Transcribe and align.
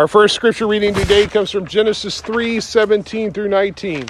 Our 0.00 0.08
first 0.08 0.34
scripture 0.34 0.66
reading 0.66 0.94
today 0.94 1.26
comes 1.26 1.50
from 1.50 1.66
Genesis 1.66 2.22
3 2.22 2.58
17 2.58 3.32
through 3.34 3.50
19. 3.50 4.06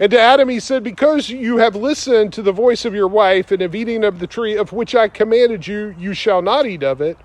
And 0.00 0.10
to 0.10 0.18
Adam 0.18 0.48
he 0.48 0.58
said, 0.58 0.82
Because 0.82 1.28
you 1.28 1.58
have 1.58 1.76
listened 1.76 2.32
to 2.32 2.40
the 2.40 2.50
voice 2.50 2.86
of 2.86 2.94
your 2.94 3.06
wife 3.06 3.50
and 3.50 3.60
have 3.60 3.74
eaten 3.74 4.04
of 4.04 4.20
the 4.20 4.26
tree 4.26 4.56
of 4.56 4.72
which 4.72 4.94
I 4.94 5.08
commanded 5.08 5.66
you, 5.66 5.94
you 5.98 6.14
shall 6.14 6.40
not 6.40 6.64
eat 6.64 6.82
of 6.82 7.02
it. 7.02 7.18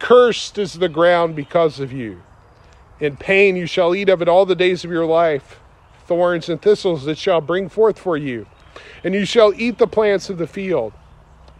Cursed 0.00 0.58
is 0.58 0.72
the 0.72 0.88
ground 0.88 1.36
because 1.36 1.78
of 1.78 1.92
you. 1.92 2.20
In 2.98 3.16
pain 3.16 3.54
you 3.54 3.66
shall 3.66 3.94
eat 3.94 4.08
of 4.08 4.20
it 4.20 4.28
all 4.28 4.44
the 4.44 4.56
days 4.56 4.84
of 4.84 4.90
your 4.90 5.06
life. 5.06 5.60
Thorns 6.08 6.48
and 6.48 6.60
thistles 6.60 7.06
it 7.06 7.16
shall 7.16 7.40
bring 7.40 7.68
forth 7.68 7.96
for 7.96 8.16
you. 8.16 8.44
And 9.04 9.14
you 9.14 9.24
shall 9.24 9.54
eat 9.54 9.78
the 9.78 9.86
plants 9.86 10.30
of 10.30 10.38
the 10.38 10.48
field. 10.48 10.92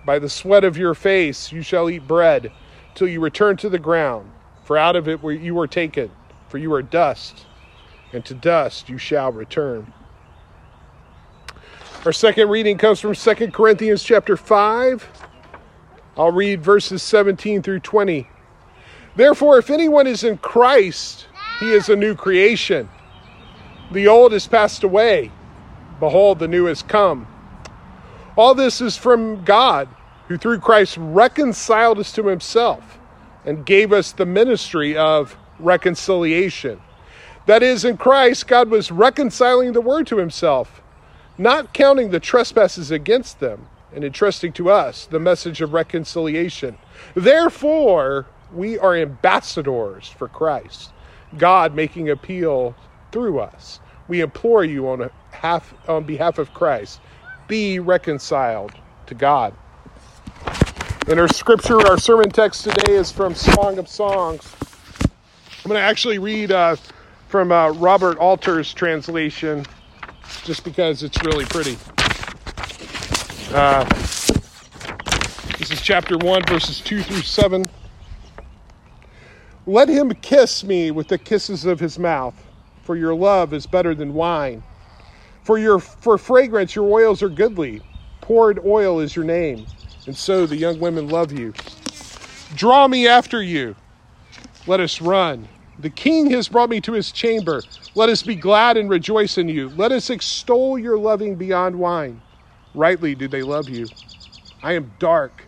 By 0.04 0.18
the 0.18 0.28
sweat 0.28 0.64
of 0.64 0.76
your 0.76 0.96
face 0.96 1.52
you 1.52 1.62
shall 1.62 1.88
eat 1.88 2.08
bread 2.08 2.50
till 2.96 3.06
you 3.06 3.20
return 3.20 3.56
to 3.58 3.68
the 3.68 3.78
ground. 3.78 4.33
For 4.64 4.78
out 4.78 4.96
of 4.96 5.08
it 5.08 5.22
you 5.22 5.54
were 5.54 5.66
taken, 5.66 6.10
for 6.48 6.56
you 6.56 6.72
are 6.72 6.82
dust, 6.82 7.44
and 8.12 8.24
to 8.24 8.34
dust 8.34 8.88
you 8.88 8.96
shall 8.96 9.30
return. 9.30 9.92
Our 12.06 12.12
second 12.12 12.48
reading 12.48 12.78
comes 12.78 12.98
from 12.98 13.14
2 13.14 13.50
Corinthians 13.50 14.02
chapter 14.02 14.36
5. 14.36 15.08
I'll 16.16 16.32
read 16.32 16.62
verses 16.62 17.02
17 17.02 17.62
through 17.62 17.80
20. 17.80 18.28
Therefore, 19.16 19.58
if 19.58 19.70
anyone 19.70 20.06
is 20.06 20.24
in 20.24 20.38
Christ, 20.38 21.26
he 21.60 21.70
is 21.72 21.88
a 21.90 21.96
new 21.96 22.14
creation. 22.14 22.88
The 23.92 24.08
old 24.08 24.32
has 24.32 24.46
passed 24.46 24.82
away. 24.82 25.30
Behold, 26.00 26.38
the 26.38 26.48
new 26.48 26.64
has 26.66 26.82
come. 26.82 27.26
All 28.36 28.54
this 28.54 28.80
is 28.80 28.96
from 28.96 29.44
God, 29.44 29.88
who 30.28 30.38
through 30.38 30.60
Christ 30.60 30.96
reconciled 30.98 31.98
us 31.98 32.12
to 32.12 32.26
himself 32.26 32.98
and 33.44 33.66
gave 33.66 33.92
us 33.92 34.12
the 34.12 34.26
ministry 34.26 34.96
of 34.96 35.36
reconciliation. 35.58 36.80
That 37.46 37.62
is, 37.62 37.84
in 37.84 37.96
Christ, 37.96 38.46
God 38.46 38.70
was 38.70 38.90
reconciling 38.90 39.72
the 39.72 39.80
word 39.80 40.06
to 40.08 40.18
himself, 40.18 40.80
not 41.36 41.74
counting 41.74 42.10
the 42.10 42.20
trespasses 42.20 42.90
against 42.90 43.40
them, 43.40 43.68
and 43.94 44.02
entrusting 44.02 44.52
to 44.54 44.70
us 44.70 45.06
the 45.06 45.20
message 45.20 45.60
of 45.60 45.72
reconciliation. 45.72 46.78
Therefore, 47.14 48.26
we 48.52 48.78
are 48.78 48.96
ambassadors 48.96 50.08
for 50.08 50.28
Christ, 50.28 50.92
God 51.36 51.74
making 51.74 52.10
appeal 52.10 52.74
through 53.12 53.40
us. 53.40 53.80
We 54.08 54.20
implore 54.20 54.64
you 54.64 54.88
on, 54.88 55.10
half, 55.30 55.74
on 55.88 56.04
behalf 56.04 56.38
of 56.38 56.52
Christ, 56.54 57.00
be 57.46 57.78
reconciled 57.78 58.72
to 59.06 59.14
God. 59.14 59.54
In 61.06 61.18
our 61.18 61.28
scripture, 61.28 61.86
our 61.86 61.98
sermon 61.98 62.30
text 62.30 62.64
today 62.64 62.94
is 62.94 63.12
from 63.12 63.34
Song 63.34 63.76
of 63.76 63.88
Songs. 63.88 64.56
I'm 65.02 65.68
going 65.68 65.78
to 65.78 65.84
actually 65.84 66.18
read 66.18 66.50
uh, 66.50 66.76
from 67.28 67.52
uh, 67.52 67.72
Robert 67.72 68.16
Alter's 68.16 68.72
translation 68.72 69.66
just 70.44 70.64
because 70.64 71.02
it's 71.02 71.22
really 71.22 71.44
pretty. 71.44 71.76
Uh, 73.52 73.84
this 75.58 75.70
is 75.70 75.82
chapter 75.82 76.16
1, 76.16 76.46
verses 76.46 76.80
2 76.80 77.02
through 77.02 77.20
7. 77.20 77.66
Let 79.66 79.90
him 79.90 80.10
kiss 80.22 80.64
me 80.64 80.90
with 80.90 81.08
the 81.08 81.18
kisses 81.18 81.66
of 81.66 81.80
his 81.80 81.98
mouth, 81.98 82.34
for 82.82 82.96
your 82.96 83.14
love 83.14 83.52
is 83.52 83.66
better 83.66 83.94
than 83.94 84.14
wine. 84.14 84.62
For 85.42 85.58
your 85.58 85.80
for 85.80 86.16
fragrance 86.16 86.74
your 86.74 86.90
oils 86.90 87.22
are 87.22 87.28
goodly. 87.28 87.82
Poured 88.22 88.58
oil 88.64 89.00
is 89.00 89.14
your 89.14 89.26
name 89.26 89.66
and 90.06 90.16
so 90.16 90.46
the 90.46 90.56
young 90.56 90.78
women 90.80 91.08
love 91.08 91.32
you. 91.32 91.52
Draw 92.54 92.88
me 92.88 93.08
after 93.08 93.42
you. 93.42 93.74
Let 94.66 94.80
us 94.80 95.00
run. 95.00 95.48
The 95.78 95.90
king 95.90 96.30
has 96.30 96.48
brought 96.48 96.70
me 96.70 96.80
to 96.82 96.92
his 96.92 97.10
chamber. 97.10 97.62
Let 97.94 98.08
us 98.08 98.22
be 98.22 98.36
glad 98.36 98.76
and 98.76 98.88
rejoice 98.88 99.38
in 99.38 99.48
you. 99.48 99.70
Let 99.70 99.92
us 99.92 100.10
extol 100.10 100.78
your 100.78 100.98
loving 100.98 101.34
beyond 101.34 101.78
wine. 101.78 102.20
Rightly 102.74 103.14
do 103.14 103.28
they 103.28 103.42
love 103.42 103.68
you. 103.68 103.86
I 104.62 104.72
am 104.72 104.92
dark, 104.98 105.44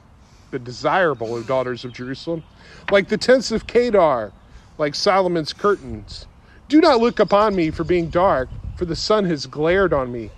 but 0.50 0.64
desirable, 0.64 1.34
O 1.34 1.42
daughters 1.42 1.84
of 1.84 1.92
Jerusalem, 1.92 2.42
like 2.90 3.08
the 3.08 3.16
tents 3.16 3.50
of 3.50 3.66
Kedar, 3.66 4.32
like 4.78 4.94
Solomon's 4.94 5.52
curtains. 5.52 6.26
Do 6.68 6.80
not 6.80 7.00
look 7.00 7.18
upon 7.18 7.54
me 7.54 7.70
for 7.70 7.84
being 7.84 8.10
dark, 8.10 8.48
for 8.76 8.84
the 8.84 8.96
sun 8.96 9.24
has 9.24 9.46
glared 9.46 9.92
on 9.92 10.12
me. 10.12 10.30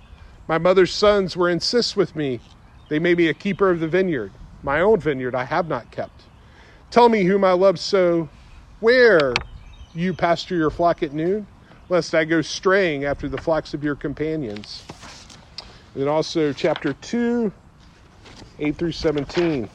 My 0.47 0.57
mother's 0.57 0.93
sons 0.93 1.35
were 1.35 1.49
insist 1.49 1.97
with 1.97 2.15
me. 2.15 2.39
They 2.89 2.99
made 2.99 3.17
me 3.17 3.27
a 3.27 3.33
keeper 3.33 3.69
of 3.69 3.79
the 3.79 3.87
vineyard. 3.87 4.31
My 4.63 4.81
own 4.81 4.99
vineyard 4.99 5.35
I 5.35 5.45
have 5.45 5.67
not 5.67 5.89
kept. 5.91 6.23
Tell 6.91 7.07
me 7.07 7.23
whom 7.23 7.43
I 7.43 7.53
love 7.53 7.79
so. 7.79 8.27
Where 8.79 9.33
you 9.93 10.13
pasture 10.13 10.55
your 10.55 10.69
flock 10.71 11.03
at 11.03 11.13
noon, 11.13 11.47
lest 11.87 12.15
I 12.15 12.25
go 12.25 12.41
straying 12.41 13.05
after 13.05 13.29
the 13.29 13.37
flocks 13.37 13.73
of 13.73 13.83
your 13.83 13.95
companions. 13.95 14.83
And 15.93 16.03
then 16.03 16.09
also 16.09 16.51
chapter 16.51 16.93
2, 16.93 17.51
8 18.59 18.75
through 18.75 18.91
17. 18.91 19.69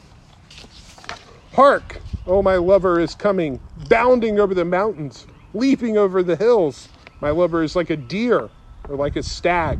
Hark, 1.53 2.01
oh, 2.27 2.41
my 2.41 2.55
lover 2.55 2.99
is 2.99 3.15
coming, 3.15 3.61
bounding 3.87 4.39
over 4.39 4.53
the 4.53 4.65
mountains, 4.65 5.25
leaping 5.53 5.97
over 5.97 6.21
the 6.21 6.35
hills. 6.35 6.89
My 7.21 7.29
lover 7.29 7.63
is 7.63 7.75
like 7.75 7.89
a 7.89 7.97
deer 7.97 8.49
or 8.89 8.95
like 8.95 9.15
a 9.15 9.23
stag. 9.23 9.79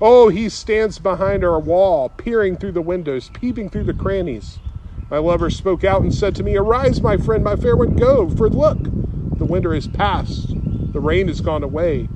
Oh, 0.00 0.28
he 0.28 0.50
stands 0.50 0.98
behind 0.98 1.42
our 1.42 1.58
wall, 1.58 2.10
peering 2.10 2.56
through 2.56 2.72
the 2.72 2.82
windows, 2.82 3.30
peeping 3.30 3.70
through 3.70 3.84
the 3.84 3.94
crannies. 3.94 4.58
My 5.10 5.18
lover 5.18 5.50
spoke 5.50 5.84
out 5.84 6.02
and 6.02 6.12
said 6.12 6.34
to 6.36 6.42
me, 6.42 6.56
Arise, 6.56 7.02
my 7.02 7.16
friend, 7.16 7.42
my 7.42 7.56
fair 7.56 7.76
one, 7.76 7.94
go, 7.96 8.28
for 8.28 8.50
look, 8.50 8.90
the 9.38 9.46
winter 9.46 9.74
is 9.74 9.86
past, 9.88 10.54
the 10.92 11.00
rain 11.00 11.28
has 11.28 11.40
gone 11.40 11.62
away. 11.62 12.08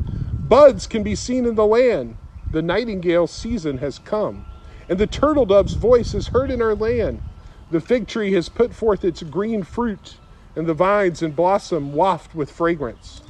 Buds 0.48 0.86
can 0.86 1.02
be 1.02 1.14
seen 1.14 1.46
in 1.46 1.54
the 1.54 1.66
land. 1.66 2.16
The 2.52 2.62
nightingale 2.62 3.28
season 3.28 3.78
has 3.78 3.98
come, 3.98 4.44
and 4.88 4.98
the 4.98 5.06
turtle 5.06 5.46
dove's 5.46 5.74
voice 5.74 6.14
is 6.14 6.28
heard 6.28 6.50
in 6.50 6.60
our 6.60 6.74
land. 6.74 7.22
The 7.70 7.80
fig 7.80 8.08
tree 8.08 8.32
has 8.34 8.48
put 8.50 8.74
forth 8.74 9.04
its 9.04 9.22
green 9.22 9.62
fruit, 9.62 10.16
and 10.56 10.66
the 10.66 10.74
vines 10.74 11.22
in 11.22 11.32
blossom 11.32 11.94
waft 11.94 12.34
with 12.34 12.50
fragrance. 12.50 13.22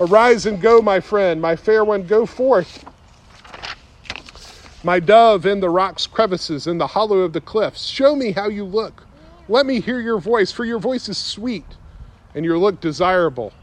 Arise 0.00 0.44
and 0.46 0.60
go, 0.60 0.82
my 0.82 1.00
friend, 1.00 1.40
my 1.40 1.56
fair 1.56 1.84
one, 1.84 2.06
go 2.06 2.26
forth. 2.26 2.84
My 4.84 5.00
dove 5.00 5.46
in 5.46 5.60
the 5.60 5.70
rock's 5.70 6.06
crevices, 6.06 6.66
in 6.66 6.76
the 6.76 6.88
hollow 6.88 7.20
of 7.20 7.32
the 7.32 7.40
cliffs, 7.40 7.86
show 7.86 8.14
me 8.14 8.32
how 8.32 8.48
you 8.48 8.66
look. 8.66 9.06
Let 9.48 9.64
me 9.64 9.80
hear 9.80 9.98
your 9.98 10.20
voice, 10.20 10.52
for 10.52 10.66
your 10.66 10.78
voice 10.78 11.08
is 11.08 11.16
sweet 11.16 11.64
and 12.34 12.44
your 12.44 12.58
look 12.58 12.82
desirable. 12.82 13.54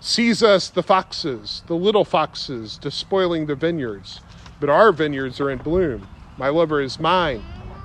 Seize 0.00 0.42
us 0.42 0.68
the 0.68 0.82
foxes, 0.82 1.62
the 1.68 1.76
little 1.76 2.04
foxes, 2.04 2.76
despoiling 2.76 3.46
the 3.46 3.54
vineyards. 3.54 4.20
But 4.58 4.68
our 4.68 4.90
vineyards 4.90 5.40
are 5.40 5.48
in 5.48 5.58
bloom. 5.58 6.08
My 6.36 6.48
lover 6.48 6.80
is 6.80 6.98
mine, 6.98 7.44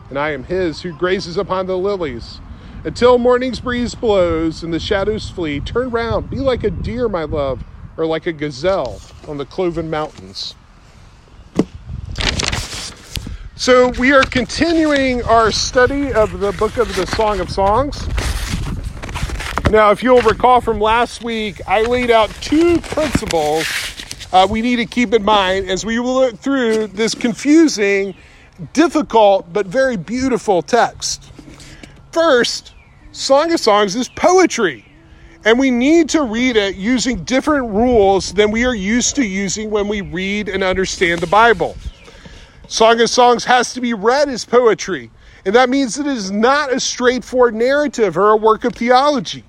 and 0.10 0.18
I 0.18 0.32
am 0.32 0.46
his 0.46 0.82
who 0.82 0.92
grazes 0.92 1.38
upon 1.38 1.68
the 1.68 1.78
lilies. 1.78 2.42
Until 2.84 3.20
morning's 3.20 3.60
breeze 3.60 3.94
blows 3.94 4.64
and 4.64 4.74
the 4.74 4.80
shadows 4.80 5.30
flee, 5.30 5.60
turn 5.60 5.92
round, 5.92 6.32
be 6.32 6.40
like 6.40 6.64
a 6.64 6.72
deer, 6.72 7.08
my 7.08 7.24
love, 7.26 7.64
or 7.98 8.08
like 8.08 8.26
a 8.26 8.34
gazelle 8.34 9.00
on 9.28 9.38
the 9.38 9.46
cloven 9.46 9.92
mountains. 9.92 10.56
So, 13.60 13.90
we 14.00 14.14
are 14.14 14.24
continuing 14.24 15.22
our 15.24 15.52
study 15.52 16.14
of 16.14 16.40
the 16.40 16.54
book 16.54 16.78
of 16.78 16.96
the 16.96 17.06
Song 17.08 17.42
of 17.42 17.50
Songs. 17.50 18.08
Now, 19.70 19.92
if 19.92 20.02
you'll 20.02 20.22
recall 20.22 20.62
from 20.62 20.80
last 20.80 21.26
week, 21.26 21.60
I 21.68 21.82
laid 21.82 22.10
out 22.10 22.30
two 22.40 22.80
principles 22.80 23.68
uh, 24.32 24.48
we 24.50 24.62
need 24.62 24.78
to 24.78 24.86
keep 24.86 25.14
in 25.14 25.26
mind 25.26 25.70
as 25.70 25.86
we 25.86 26.00
look 26.00 26.38
through 26.38 26.88
this 26.88 27.14
confusing, 27.14 28.16
difficult, 28.72 29.52
but 29.52 29.66
very 29.66 29.98
beautiful 29.98 30.62
text. 30.62 31.30
First, 32.14 32.74
Song 33.12 33.52
of 33.52 33.60
Songs 33.60 33.94
is 33.94 34.08
poetry. 34.08 34.86
And 35.44 35.60
we 35.60 35.70
need 35.70 36.08
to 36.12 36.24
read 36.24 36.56
it 36.56 36.76
using 36.76 37.26
different 37.26 37.72
rules 37.72 38.34
than 38.34 38.52
we 38.52 38.66
are 38.66 38.76
used 38.76 39.18
to 39.18 39.26
using 39.26 39.70
when 39.70 39.90
we 39.90 40.00
read 40.00 40.48
and 40.48 40.64
understand 40.64 41.20
the 41.20 41.28
Bible. 41.28 41.76
Song 42.70 43.02
of 43.02 43.10
Songs 43.10 43.46
has 43.46 43.74
to 43.74 43.82
be 43.82 43.96
read 43.96 44.30
as 44.30 44.46
poetry, 44.46 45.10
and 45.44 45.56
that 45.56 45.72
means 45.72 45.98
it 45.98 46.06
is 46.06 46.30
not 46.30 46.72
a 46.72 46.80
straightforward 46.80 47.56
narrative 47.56 48.16
or 48.16 48.30
a 48.30 48.38
work 48.38 48.64
of 48.64 48.76
theology. 48.76 49.44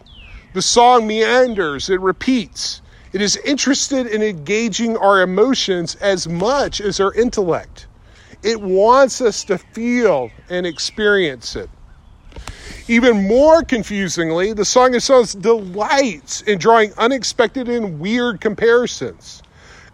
The 0.54 0.62
song 0.62 1.06
meanders, 1.06 1.90
it 1.90 2.00
repeats. 2.00 2.80
It 3.12 3.20
is 3.20 3.36
interested 3.44 4.06
in 4.06 4.22
engaging 4.22 4.96
our 4.96 5.20
emotions 5.20 5.96
as 5.96 6.26
much 6.26 6.80
as 6.80 6.98
our 6.98 7.12
intellect. 7.12 7.88
It 8.42 8.58
wants 8.58 9.20
us 9.20 9.44
to 9.44 9.58
feel 9.58 10.30
and 10.48 10.66
experience 10.66 11.56
it. 11.56 11.68
Even 12.88 13.28
more 13.28 13.62
confusingly, 13.62 14.54
the 14.54 14.64
Song 14.64 14.94
of 14.94 15.02
Songs 15.02 15.34
delights 15.34 16.40
in 16.40 16.58
drawing 16.58 16.94
unexpected 16.96 17.68
and 17.68 18.00
weird 18.00 18.40
comparisons 18.40 19.42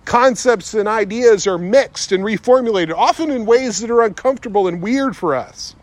concepts 0.06 0.73
and 0.75 0.88
ideas 0.88 1.47
are 1.47 1.58
mixed 1.58 2.12
and 2.12 2.25
reformulated, 2.25 2.94
often 2.94 3.31
in 3.31 3.44
ways 3.47 3.81
that 3.81 3.91
are 3.91 4.03
uncomfortable 4.03 4.69
and 4.69 4.81
weird 4.82 5.17
for 5.17 5.35
us. 5.35 5.76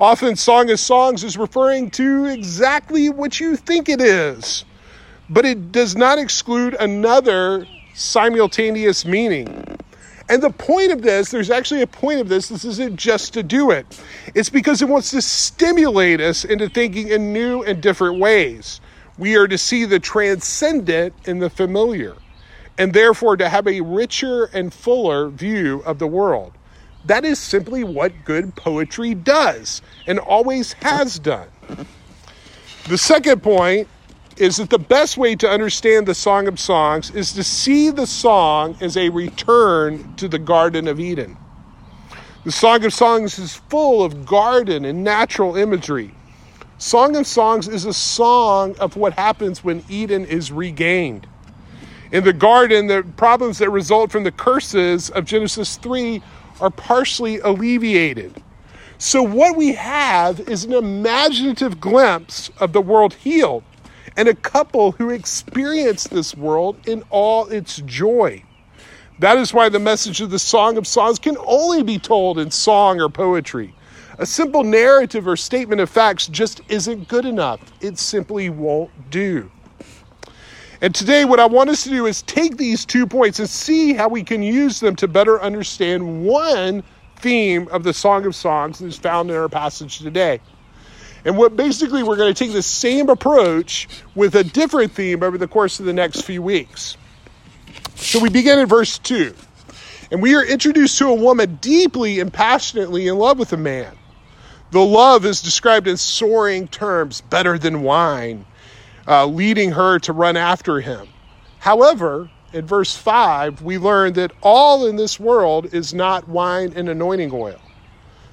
Often, 0.00 0.36
Song 0.36 0.70
of 0.70 0.80
Songs 0.80 1.24
is 1.24 1.36
referring 1.38 1.90
to 1.92 2.26
exactly 2.26 3.08
what 3.10 3.40
you 3.40 3.56
think 3.56 3.88
it 3.88 4.00
is. 4.00 4.64
but 5.28 5.44
it 5.44 5.72
does 5.72 5.96
not 5.96 6.18
exclude 6.18 6.74
another 6.78 7.66
simultaneous 7.94 9.04
meaning. 9.04 9.78
And 10.28 10.42
the 10.42 10.50
point 10.50 10.90
of 10.92 11.02
this, 11.02 11.30
there's 11.30 11.50
actually 11.50 11.82
a 11.82 11.86
point 11.86 12.20
of 12.20 12.28
this, 12.28 12.48
this 12.48 12.64
isn't 12.64 12.96
just 12.96 13.32
to 13.34 13.42
do 13.42 13.70
it. 13.70 13.86
It's 14.34 14.50
because 14.50 14.82
it 14.82 14.88
wants 14.88 15.10
to 15.12 15.22
stimulate 15.22 16.20
us 16.20 16.44
into 16.44 16.68
thinking 16.68 17.08
in 17.08 17.32
new 17.32 17.62
and 17.62 17.80
different 17.80 18.18
ways. 18.18 18.80
We 19.18 19.36
are 19.36 19.46
to 19.46 19.56
see 19.56 19.84
the 19.84 20.00
transcendent 20.00 21.14
in 21.26 21.38
the 21.38 21.48
familiar, 21.48 22.16
and 22.78 22.92
therefore 22.92 23.36
to 23.36 23.48
have 23.48 23.66
a 23.66 23.80
richer 23.80 24.44
and 24.46 24.72
fuller 24.72 25.28
view 25.28 25.82
of 25.86 25.98
the 25.98 26.06
world. 26.06 26.52
That 27.04 27.24
is 27.24 27.38
simply 27.38 27.84
what 27.84 28.24
good 28.24 28.54
poetry 28.56 29.14
does 29.14 29.80
and 30.06 30.18
always 30.18 30.72
has 30.74 31.18
done. 31.18 31.48
The 32.88 32.98
second 32.98 33.42
point 33.42 33.88
is 34.36 34.56
that 34.58 34.70
the 34.70 34.78
best 34.78 35.16
way 35.16 35.34
to 35.36 35.48
understand 35.48 36.06
the 36.06 36.14
Song 36.14 36.46
of 36.46 36.58
Songs 36.60 37.10
is 37.12 37.32
to 37.32 37.42
see 37.42 37.90
the 37.90 38.06
song 38.06 38.76
as 38.80 38.96
a 38.96 39.08
return 39.08 40.14
to 40.16 40.28
the 40.28 40.38
Garden 40.38 40.88
of 40.88 41.00
Eden. 41.00 41.36
The 42.44 42.52
Song 42.52 42.84
of 42.84 42.92
Songs 42.92 43.38
is 43.38 43.54
full 43.54 44.04
of 44.04 44.26
garden 44.26 44.84
and 44.84 45.02
natural 45.02 45.56
imagery. 45.56 46.12
Song 46.78 47.16
of 47.16 47.26
Songs 47.26 47.66
is 47.66 47.86
a 47.86 47.94
song 47.94 48.76
of 48.78 48.96
what 48.96 49.14
happens 49.14 49.64
when 49.64 49.82
Eden 49.88 50.26
is 50.26 50.52
regained. 50.52 51.26
In 52.12 52.22
the 52.22 52.32
garden, 52.32 52.86
the 52.86 53.04
problems 53.16 53.58
that 53.58 53.70
result 53.70 54.12
from 54.12 54.22
the 54.24 54.30
curses 54.30 55.10
of 55.10 55.24
Genesis 55.24 55.76
3 55.76 56.22
are 56.60 56.70
partially 56.70 57.40
alleviated. 57.40 58.42
So, 58.98 59.22
what 59.22 59.56
we 59.56 59.74
have 59.74 60.40
is 60.40 60.64
an 60.64 60.72
imaginative 60.72 61.80
glimpse 61.80 62.50
of 62.60 62.72
the 62.72 62.80
world 62.80 63.14
healed 63.14 63.64
and 64.16 64.28
a 64.28 64.34
couple 64.34 64.92
who 64.92 65.10
experience 65.10 66.04
this 66.04 66.34
world 66.34 66.78
in 66.88 67.02
all 67.10 67.46
its 67.48 67.78
joy. 67.84 68.42
That 69.18 69.36
is 69.38 69.52
why 69.52 69.68
the 69.68 69.78
message 69.78 70.20
of 70.20 70.30
the 70.30 70.38
Song 70.38 70.78
of 70.78 70.86
Songs 70.86 71.18
can 71.18 71.36
only 71.44 71.82
be 71.82 71.98
told 71.98 72.38
in 72.38 72.50
song 72.50 73.00
or 73.00 73.08
poetry. 73.08 73.74
A 74.18 74.26
simple 74.26 74.64
narrative 74.64 75.26
or 75.26 75.36
statement 75.36 75.80
of 75.80 75.90
facts 75.90 76.26
just 76.26 76.60
isn't 76.68 77.08
good 77.08 77.26
enough. 77.26 77.60
It 77.82 77.98
simply 77.98 78.48
won't 78.48 79.10
do. 79.10 79.50
And 80.80 80.94
today, 80.94 81.24
what 81.24 81.40
I 81.40 81.46
want 81.46 81.70
us 81.70 81.84
to 81.84 81.90
do 81.90 82.06
is 82.06 82.22
take 82.22 82.56
these 82.56 82.84
two 82.84 83.06
points 83.06 83.38
and 83.38 83.48
see 83.48 83.94
how 83.94 84.08
we 84.08 84.22
can 84.22 84.42
use 84.42 84.80
them 84.80 84.94
to 84.96 85.08
better 85.08 85.40
understand 85.40 86.24
one 86.24 86.82
theme 87.16 87.66
of 87.68 87.82
the 87.82 87.94
Song 87.94 88.26
of 88.26 88.34
Songs 88.34 88.78
that 88.78 88.86
is 88.86 88.96
found 88.96 89.30
in 89.30 89.36
our 89.36 89.48
passage 89.48 89.98
today. 89.98 90.40
And 91.24 91.36
what 91.36 91.56
basically 91.56 92.02
we're 92.02 92.16
going 92.16 92.32
to 92.32 92.44
take 92.44 92.52
the 92.52 92.62
same 92.62 93.08
approach 93.08 93.88
with 94.14 94.34
a 94.34 94.44
different 94.44 94.92
theme 94.92 95.22
over 95.22 95.38
the 95.38 95.48
course 95.48 95.80
of 95.80 95.86
the 95.86 95.92
next 95.92 96.22
few 96.22 96.42
weeks. 96.42 96.96
So 97.96 98.20
we 98.20 98.28
begin 98.28 98.58
in 98.58 98.66
verse 98.66 98.98
2. 98.98 99.34
And 100.12 100.22
we 100.22 100.36
are 100.36 100.44
introduced 100.44 100.98
to 100.98 101.08
a 101.08 101.14
woman 101.14 101.58
deeply 101.60 102.20
and 102.20 102.32
passionately 102.32 103.08
in 103.08 103.18
love 103.18 103.38
with 103.38 103.52
a 103.52 103.56
man. 103.56 103.92
The 104.70 104.80
love 104.80 105.24
is 105.24 105.42
described 105.42 105.88
in 105.88 105.96
soaring 105.96 106.68
terms, 106.68 107.22
better 107.22 107.58
than 107.58 107.82
wine, 107.82 108.44
uh, 109.08 109.26
leading 109.26 109.72
her 109.72 109.98
to 110.00 110.12
run 110.12 110.36
after 110.36 110.80
him. 110.80 111.08
However, 111.58 112.30
in 112.52 112.66
verse 112.66 112.96
5, 112.96 113.62
we 113.62 113.78
learn 113.78 114.14
that 114.14 114.32
all 114.42 114.86
in 114.86 114.96
this 114.96 115.18
world 115.20 115.72
is 115.74 115.92
not 115.92 116.28
wine 116.28 116.72
and 116.74 116.88
anointing 116.88 117.30
oil. 117.32 117.60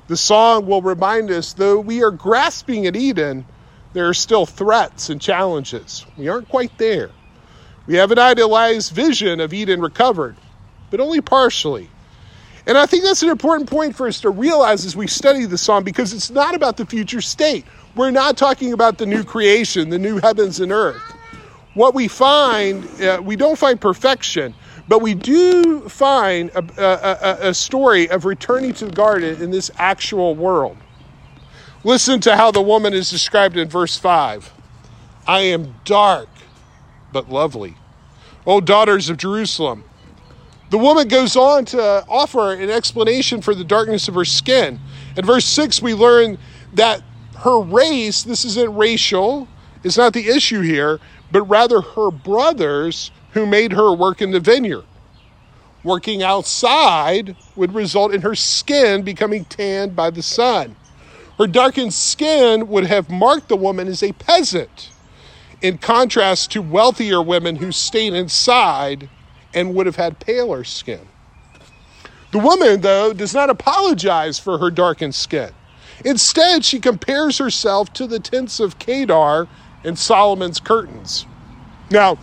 The 0.08 0.18
song 0.18 0.66
will 0.66 0.82
remind 0.82 1.32
us 1.32 1.54
though 1.54 1.80
we 1.80 2.04
are 2.04 2.12
grasping 2.12 2.86
at 2.88 2.96
Eden, 2.96 3.46
there 3.94 4.08
are 4.08 4.14
still 4.14 4.46
threats 4.46 5.10
and 5.10 5.22
challenges. 5.22 6.06
We 6.18 6.28
aren't 6.28 6.50
quite 6.50 6.78
there. 6.78 7.12
We 7.86 7.96
have 7.96 8.12
an 8.12 8.20
idealized 8.20 8.94
vision 8.94 9.40
of 9.40 9.54
Eden 9.54 9.82
recovered, 9.82 10.36
but 10.90 11.00
only 11.00 11.22
partially. 11.22 11.90
And 12.66 12.78
I 12.78 12.86
think 12.86 13.04
that's 13.04 13.24
an 13.24 13.30
important 13.30 13.70
point 13.70 13.96
for 13.96 14.08
us 14.08 14.22
to 14.22 14.30
realize 14.30 14.86
as 14.86 14.96
we 14.96 15.08
study 15.08 15.46
the 15.46 15.58
song 15.58 15.84
because 15.84 16.14
it's 16.14 16.30
not 16.30 16.56
about 16.56 16.78
the 16.78 16.86
future 16.86 17.20
state. 17.20 17.66
We're 17.96 18.12
not 18.12 18.38
talking 18.38 18.74
about 18.74 18.98
the 18.98 19.06
new 19.06 19.24
creation, 19.24 19.90
the 19.90 20.00
new 20.00 20.20
heavens 20.20 20.60
and 20.60 20.72
earth. 20.72 21.02
What 21.74 21.94
we 21.94 22.08
find, 22.08 22.86
uh, 23.02 23.22
we 23.24 23.36
don't 23.36 23.58
find 23.58 23.82
perfection, 23.82 24.56
but 24.88 25.02
we 25.02 25.14
do 25.14 25.88
find 25.90 26.52
a, 26.52 26.64
a, 26.78 27.50
a, 27.50 27.54
story 27.54 28.10
of 28.10 28.26
returning 28.26 28.74
to 28.74 28.86
the 28.86 28.92
garden 28.92 29.42
in 29.42 29.50
this 29.50 29.72
actual 29.78 30.36
world. 30.36 30.78
Listen 31.84 32.20
to 32.22 32.36
how 32.36 32.52
the 32.52 32.62
woman 32.62 32.94
is 32.94 33.10
described 33.10 33.58
in 33.58 33.68
verse 33.70 33.98
5 33.98 34.52
I 35.28 35.40
am 35.42 35.76
dark, 35.86 36.30
but 37.12 37.30
lovely. 37.30 37.76
O 38.46 38.62
daughters 38.62 39.10
of 39.10 39.18
Jerusalem. 39.18 39.84
The 40.74 40.80
woman 40.80 41.08
goes 41.08 41.36
on 41.36 41.66
to 41.66 42.04
offer 42.10 42.54
an 42.54 42.72
explanation 42.72 43.44
for 43.44 43.54
the 43.54 43.64
darkness 43.64 44.08
of 44.08 44.16
her 44.16 44.26
skin. 44.26 44.80
In 45.16 45.24
verse 45.24 45.46
6, 45.46 45.84
we 45.84 45.94
learn 45.94 46.40
that 46.74 47.04
her 47.42 47.62
race, 47.62 48.24
this 48.24 48.44
isn't 48.44 48.76
racial, 48.76 49.48
is 49.84 49.98
not 49.98 50.14
the 50.14 50.30
issue 50.30 50.62
here, 50.62 51.00
but 51.32 51.44
rather 51.44 51.80
her 51.80 52.10
brothers 52.10 53.12
who 53.34 53.46
made 53.46 53.74
her 53.74 53.94
work 53.94 54.20
in 54.20 54.32
the 54.32 54.40
vineyard. 54.40 54.86
Working 55.84 56.24
outside 56.24 57.36
would 57.56 57.76
result 57.76 58.12
in 58.12 58.22
her 58.22 58.34
skin 58.34 59.04
becoming 59.04 59.46
tanned 59.46 59.96
by 59.96 60.10
the 60.10 60.24
sun. 60.24 60.76
Her 61.38 61.46
darkened 61.46 61.94
skin 61.94 62.68
would 62.68 62.88
have 62.88 63.12
marked 63.12 63.48
the 63.48 63.58
woman 63.58 63.88
as 63.88 64.02
a 64.02 64.14
peasant, 64.14 64.90
in 65.62 65.78
contrast 65.78 66.50
to 66.54 66.64
wealthier 66.64 67.22
women 67.22 67.58
who 67.58 67.72
stayed 67.72 68.16
inside 68.16 69.08
and 69.54 69.74
would 69.76 69.86
have 69.86 69.96
had 69.96 70.20
paler 70.20 70.64
skin. 70.64 71.08
The 72.32 72.40
woman, 72.40 72.82
though, 72.82 73.14
does 73.14 73.34
not 73.34 73.50
apologize 73.50 74.40
for 74.40 74.58
her 74.58 74.72
darkened 74.72 75.14
skin. 75.16 75.52
Instead, 76.04 76.66
she 76.66 76.80
compares 76.80 77.38
herself 77.38 77.94
to 77.94 78.08
the 78.08 78.20
tents 78.20 78.60
of 78.60 78.80
Kedar 78.80 79.48
and 79.84 79.98
Solomon's 79.98 80.60
curtains. 80.60 81.26
Now, 81.92 82.18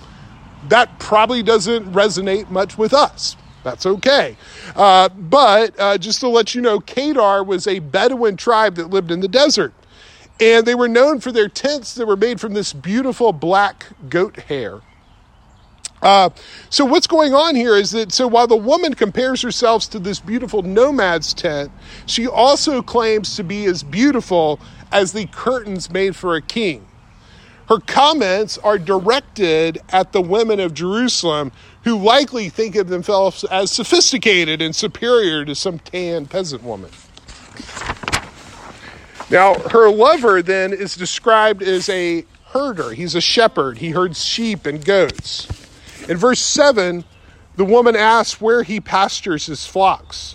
that 0.68 0.98
probably 0.98 1.42
doesn't 1.42 1.92
resonate 1.92 2.50
much 2.50 2.76
with 2.76 2.92
us. 2.92 3.36
That's 3.62 3.86
okay. 3.86 4.36
Uh, 4.74 5.08
but 5.10 5.78
uh, 5.78 5.98
just 5.98 6.20
to 6.20 6.28
let 6.28 6.54
you 6.54 6.60
know, 6.60 6.80
Kedar 6.80 7.44
was 7.44 7.66
a 7.66 7.78
Bedouin 7.78 8.36
tribe 8.36 8.74
that 8.76 8.90
lived 8.90 9.10
in 9.10 9.20
the 9.20 9.28
desert. 9.28 9.72
And 10.40 10.66
they 10.66 10.74
were 10.74 10.88
known 10.88 11.20
for 11.20 11.32
their 11.32 11.48
tents 11.48 11.94
that 11.94 12.06
were 12.06 12.16
made 12.16 12.40
from 12.40 12.54
this 12.54 12.72
beautiful 12.72 13.32
black 13.32 13.86
goat 14.08 14.36
hair. 14.36 14.80
Uh, 16.02 16.30
so 16.70 16.84
what's 16.84 17.06
going 17.06 17.34
on 17.34 17.54
here 17.54 17.76
is 17.76 17.90
that 17.90 18.12
so 18.12 18.26
while 18.26 18.46
the 18.46 18.56
woman 18.56 18.94
compares 18.94 19.42
herself 19.42 19.88
to 19.90 19.98
this 19.98 20.18
beautiful 20.18 20.62
nomad's 20.62 21.34
tent, 21.34 21.70
she 22.06 22.26
also 22.26 22.80
claims 22.80 23.36
to 23.36 23.44
be 23.44 23.66
as 23.66 23.82
beautiful 23.82 24.58
as 24.90 25.12
the 25.12 25.26
curtains 25.26 25.90
made 25.90 26.16
for 26.16 26.34
a 26.34 26.42
king. 26.42 26.86
Her 27.68 27.78
comments 27.78 28.58
are 28.58 28.78
directed 28.78 29.78
at 29.90 30.12
the 30.12 30.20
women 30.20 30.58
of 30.58 30.74
Jerusalem 30.74 31.52
who 31.84 31.96
likely 31.96 32.48
think 32.48 32.74
of 32.74 32.88
themselves 32.88 33.44
as 33.44 33.70
sophisticated 33.70 34.60
and 34.60 34.74
superior 34.74 35.44
to 35.44 35.54
some 35.54 35.78
tan 35.78 36.26
peasant 36.26 36.64
woman. 36.64 36.90
Now, 39.30 39.54
her 39.54 39.88
lover 39.88 40.42
then 40.42 40.72
is 40.72 40.96
described 40.96 41.62
as 41.62 41.88
a 41.88 42.24
herder. 42.46 42.90
He's 42.90 43.14
a 43.14 43.20
shepherd. 43.20 43.78
He 43.78 43.90
herds 43.90 44.24
sheep 44.24 44.66
and 44.66 44.84
goats. 44.84 45.46
In 46.10 46.16
verse 46.16 46.40
7, 46.40 47.04
the 47.56 47.64
woman 47.64 47.94
asks 47.94 48.40
where 48.40 48.64
he 48.64 48.80
pastures 48.80 49.46
his 49.46 49.64
flocks. 49.64 50.34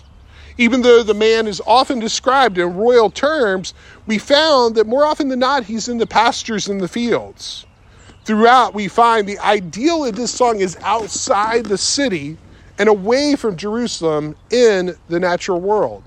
Even 0.56 0.80
though 0.80 1.02
the 1.02 1.12
man 1.12 1.46
is 1.46 1.60
often 1.66 1.98
described 1.98 2.56
in 2.56 2.74
royal 2.76 3.10
terms, 3.10 3.74
we 4.06 4.16
found 4.16 4.74
that 4.76 4.86
more 4.86 5.04
often 5.04 5.28
than 5.28 5.40
not, 5.40 5.64
he's 5.64 5.86
in 5.86 5.98
the 5.98 6.06
pastures 6.06 6.66
and 6.66 6.80
the 6.80 6.88
fields. 6.88 7.66
Throughout, 8.24 8.72
we 8.72 8.88
find 8.88 9.28
the 9.28 9.38
ideal 9.38 10.04
in 10.04 10.14
this 10.14 10.32
song 10.32 10.60
is 10.60 10.78
outside 10.82 11.66
the 11.66 11.76
city 11.76 12.38
and 12.78 12.88
away 12.88 13.36
from 13.36 13.58
Jerusalem 13.58 14.34
in 14.50 14.96
the 15.10 15.20
natural 15.20 15.60
world. 15.60 16.04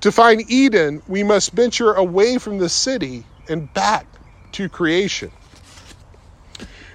To 0.00 0.10
find 0.10 0.42
Eden, 0.50 1.02
we 1.06 1.22
must 1.22 1.52
venture 1.52 1.92
away 1.92 2.36
from 2.38 2.58
the 2.58 2.68
city 2.68 3.26
and 3.48 3.72
back 3.74 4.08
to 4.52 4.68
creation. 4.68 5.30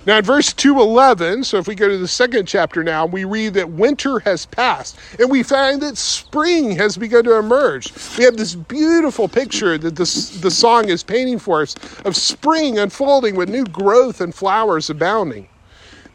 Now, 0.04 0.18
in 0.18 0.24
verse 0.24 0.52
211, 0.52 1.44
so 1.44 1.58
if 1.58 1.68
we 1.68 1.76
go 1.76 1.88
to 1.88 1.98
the 1.98 2.08
second 2.08 2.48
chapter 2.48 2.84
now, 2.84 3.06
we 3.06 3.24
read 3.24 3.54
that 3.54 3.70
winter 3.70 4.18
has 4.22 4.48
passed, 4.48 4.98
and 5.20 5.30
we 5.30 5.44
find 5.44 5.80
that 5.84 5.96
spring 5.96 6.72
has 6.72 6.98
begun 6.98 7.24
to 7.26 7.38
emerge. 7.38 7.94
We 8.18 8.24
have 8.24 8.36
this 8.36 8.56
beautiful 8.56 9.28
picture 9.28 9.78
that 9.78 9.96
this, 9.96 10.42
the 10.42 10.50
song 10.50 10.90
is 10.90 11.04
painting 11.04 11.38
for 11.38 11.62
us 11.62 11.76
of 12.04 12.16
spring 12.16 12.80
unfolding 12.80 13.36
with 13.36 13.50
new 13.50 13.64
growth 13.64 14.22
and 14.22 14.34
flowers 14.34 14.90
abounding. 14.90 15.48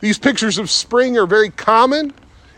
These 0.01 0.19
pictures 0.19 0.59
of 0.59 0.69
spring 0.69 1.17
are 1.17 1.27
very 1.27 1.51
common 1.51 2.13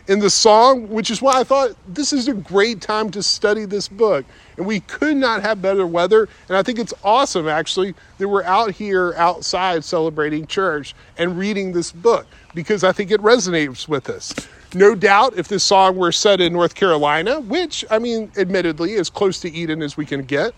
in 0.07 0.17
the 0.17 0.31
song, 0.31 0.89
which 0.89 1.11
is 1.11 1.21
why 1.21 1.39
I 1.39 1.43
thought 1.43 1.75
this 1.87 2.11
is 2.11 2.27
a 2.27 2.33
great 2.33 2.81
time 2.81 3.11
to 3.11 3.21
study 3.21 3.65
this 3.65 3.87
book. 3.87 4.25
And 4.59 4.67
we 4.67 4.81
could 4.81 5.15
not 5.15 5.41
have 5.41 5.61
better 5.61 5.87
weather. 5.87 6.27
And 6.49 6.57
I 6.57 6.63
think 6.63 6.79
it's 6.79 6.93
awesome, 7.01 7.47
actually, 7.47 7.95
that 8.17 8.27
we're 8.27 8.43
out 8.43 8.71
here 8.71 9.13
outside 9.15 9.85
celebrating 9.85 10.45
church 10.47 10.93
and 11.17 11.39
reading 11.39 11.71
this 11.71 11.93
book 11.93 12.27
because 12.53 12.83
I 12.83 12.91
think 12.91 13.09
it 13.09 13.21
resonates 13.21 13.87
with 13.87 14.09
us. 14.09 14.33
No 14.73 14.95
doubt, 14.95 15.37
if 15.37 15.47
this 15.47 15.63
song 15.63 15.95
were 15.95 16.11
set 16.11 16.41
in 16.41 16.51
North 16.51 16.75
Carolina, 16.75 17.39
which, 17.39 17.85
I 17.89 17.99
mean, 17.99 18.33
admittedly, 18.37 18.95
is 18.95 19.09
close 19.09 19.39
to 19.39 19.49
Eden 19.49 19.81
as 19.81 19.95
we 19.95 20.05
can 20.05 20.23
get, 20.23 20.53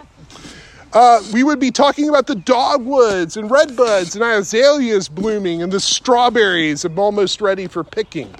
uh, 0.93 1.22
we 1.31 1.43
would 1.43 1.60
be 1.60 1.70
talking 1.70 2.10
about 2.10 2.25
the 2.25 2.36
dogwoods 2.36 3.38
and 3.38 3.51
redbuds 3.51 4.15
and 4.15 4.24
azaleas 4.24 5.08
blooming 5.08 5.62
and 5.62 5.72
the 5.72 5.79
strawberries 5.79 6.84
almost 6.98 7.39
ready 7.39 7.67
for 7.67 7.84
picking. 7.84 8.34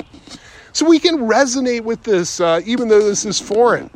So 0.74 0.88
we 0.88 0.98
can 0.98 1.20
resonate 1.20 1.82
with 1.82 2.02
this, 2.02 2.40
uh, 2.40 2.62
even 2.66 2.88
though 2.88 3.04
this 3.04 3.26
is 3.26 3.40
foreign. 3.40 3.92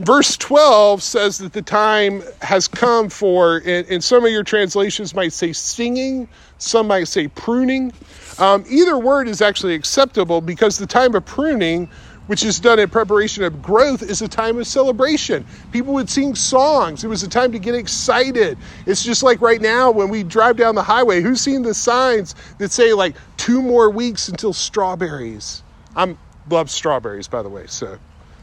Verse 0.00 0.34
12 0.38 1.02
says 1.02 1.36
that 1.38 1.52
the 1.52 1.60
time 1.60 2.22
has 2.40 2.66
come 2.66 3.10
for, 3.10 3.58
and, 3.66 3.86
and 3.88 4.02
some 4.02 4.24
of 4.24 4.32
your 4.32 4.42
translations 4.42 5.14
might 5.14 5.34
say 5.34 5.52
singing, 5.52 6.26
some 6.56 6.86
might 6.86 7.04
say 7.04 7.28
pruning. 7.28 7.92
Um, 8.38 8.64
either 8.70 8.98
word 8.98 9.28
is 9.28 9.42
actually 9.42 9.74
acceptable 9.74 10.40
because 10.40 10.78
the 10.78 10.86
time 10.86 11.14
of 11.14 11.26
pruning 11.26 11.86
which 12.28 12.44
is 12.44 12.60
done 12.60 12.78
in 12.78 12.88
preparation 12.88 13.42
of 13.42 13.60
growth, 13.60 14.02
is 14.02 14.22
a 14.22 14.28
time 14.28 14.56
of 14.56 14.64
celebration. 14.64 15.44
People 15.72 15.94
would 15.94 16.08
sing 16.08 16.36
songs. 16.36 17.02
It 17.02 17.08
was 17.08 17.24
a 17.24 17.28
time 17.28 17.50
to 17.50 17.58
get 17.58 17.74
excited. 17.74 18.56
It's 18.86 19.02
just 19.02 19.24
like 19.24 19.40
right 19.40 19.60
now 19.60 19.90
when 19.90 20.10
we 20.10 20.22
drive 20.22 20.56
down 20.56 20.76
the 20.76 20.82
highway. 20.82 21.22
Who's 21.22 21.40
seen 21.40 21.62
the 21.62 21.74
signs 21.74 22.36
that 22.58 22.70
say 22.70 22.92
like 22.92 23.16
two 23.36 23.60
more 23.60 23.90
weeks 23.90 24.28
until 24.28 24.52
strawberries? 24.52 25.64
I'm 25.96 26.16
love 26.48 26.70
strawberries, 26.70 27.26
by 27.26 27.42
the 27.42 27.48
way. 27.48 27.66
So 27.66 27.98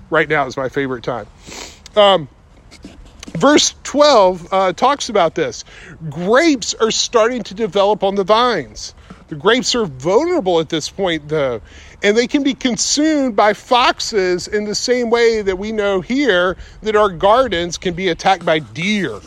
right 0.09 0.27
now 0.27 0.45
is 0.45 0.57
my 0.57 0.69
favorite 0.69 1.03
time. 1.03 1.27
Um, 1.95 2.27
verse 3.33 3.75
12 3.83 4.47
uh, 4.51 4.73
talks 4.73 5.09
about 5.09 5.35
this. 5.35 5.63
Grapes 6.09 6.73
are 6.75 6.91
starting 6.91 7.43
to 7.43 7.53
develop 7.53 8.03
on 8.03 8.15
the 8.15 8.23
vines. 8.23 8.93
The 9.27 9.35
grapes 9.35 9.75
are 9.75 9.85
vulnerable 9.85 10.61
at 10.61 10.69
this 10.69 10.89
point, 10.89 11.27
though, 11.27 11.61
and 12.01 12.15
they 12.15 12.27
can 12.27 12.43
be 12.43 12.53
consumed 12.53 13.35
by 13.35 13.53
foxes 13.53 14.47
in 14.47 14.63
the 14.63 14.75
same 14.75 15.09
way 15.09 15.41
that 15.41 15.57
we 15.57 15.73
know 15.73 15.99
here 15.99 16.55
that 16.81 16.95
our 16.95 17.09
gardens 17.09 17.77
can 17.77 17.93
be 17.93 18.07
attacked 18.07 18.45
by 18.45 18.59
deer. 18.59 19.19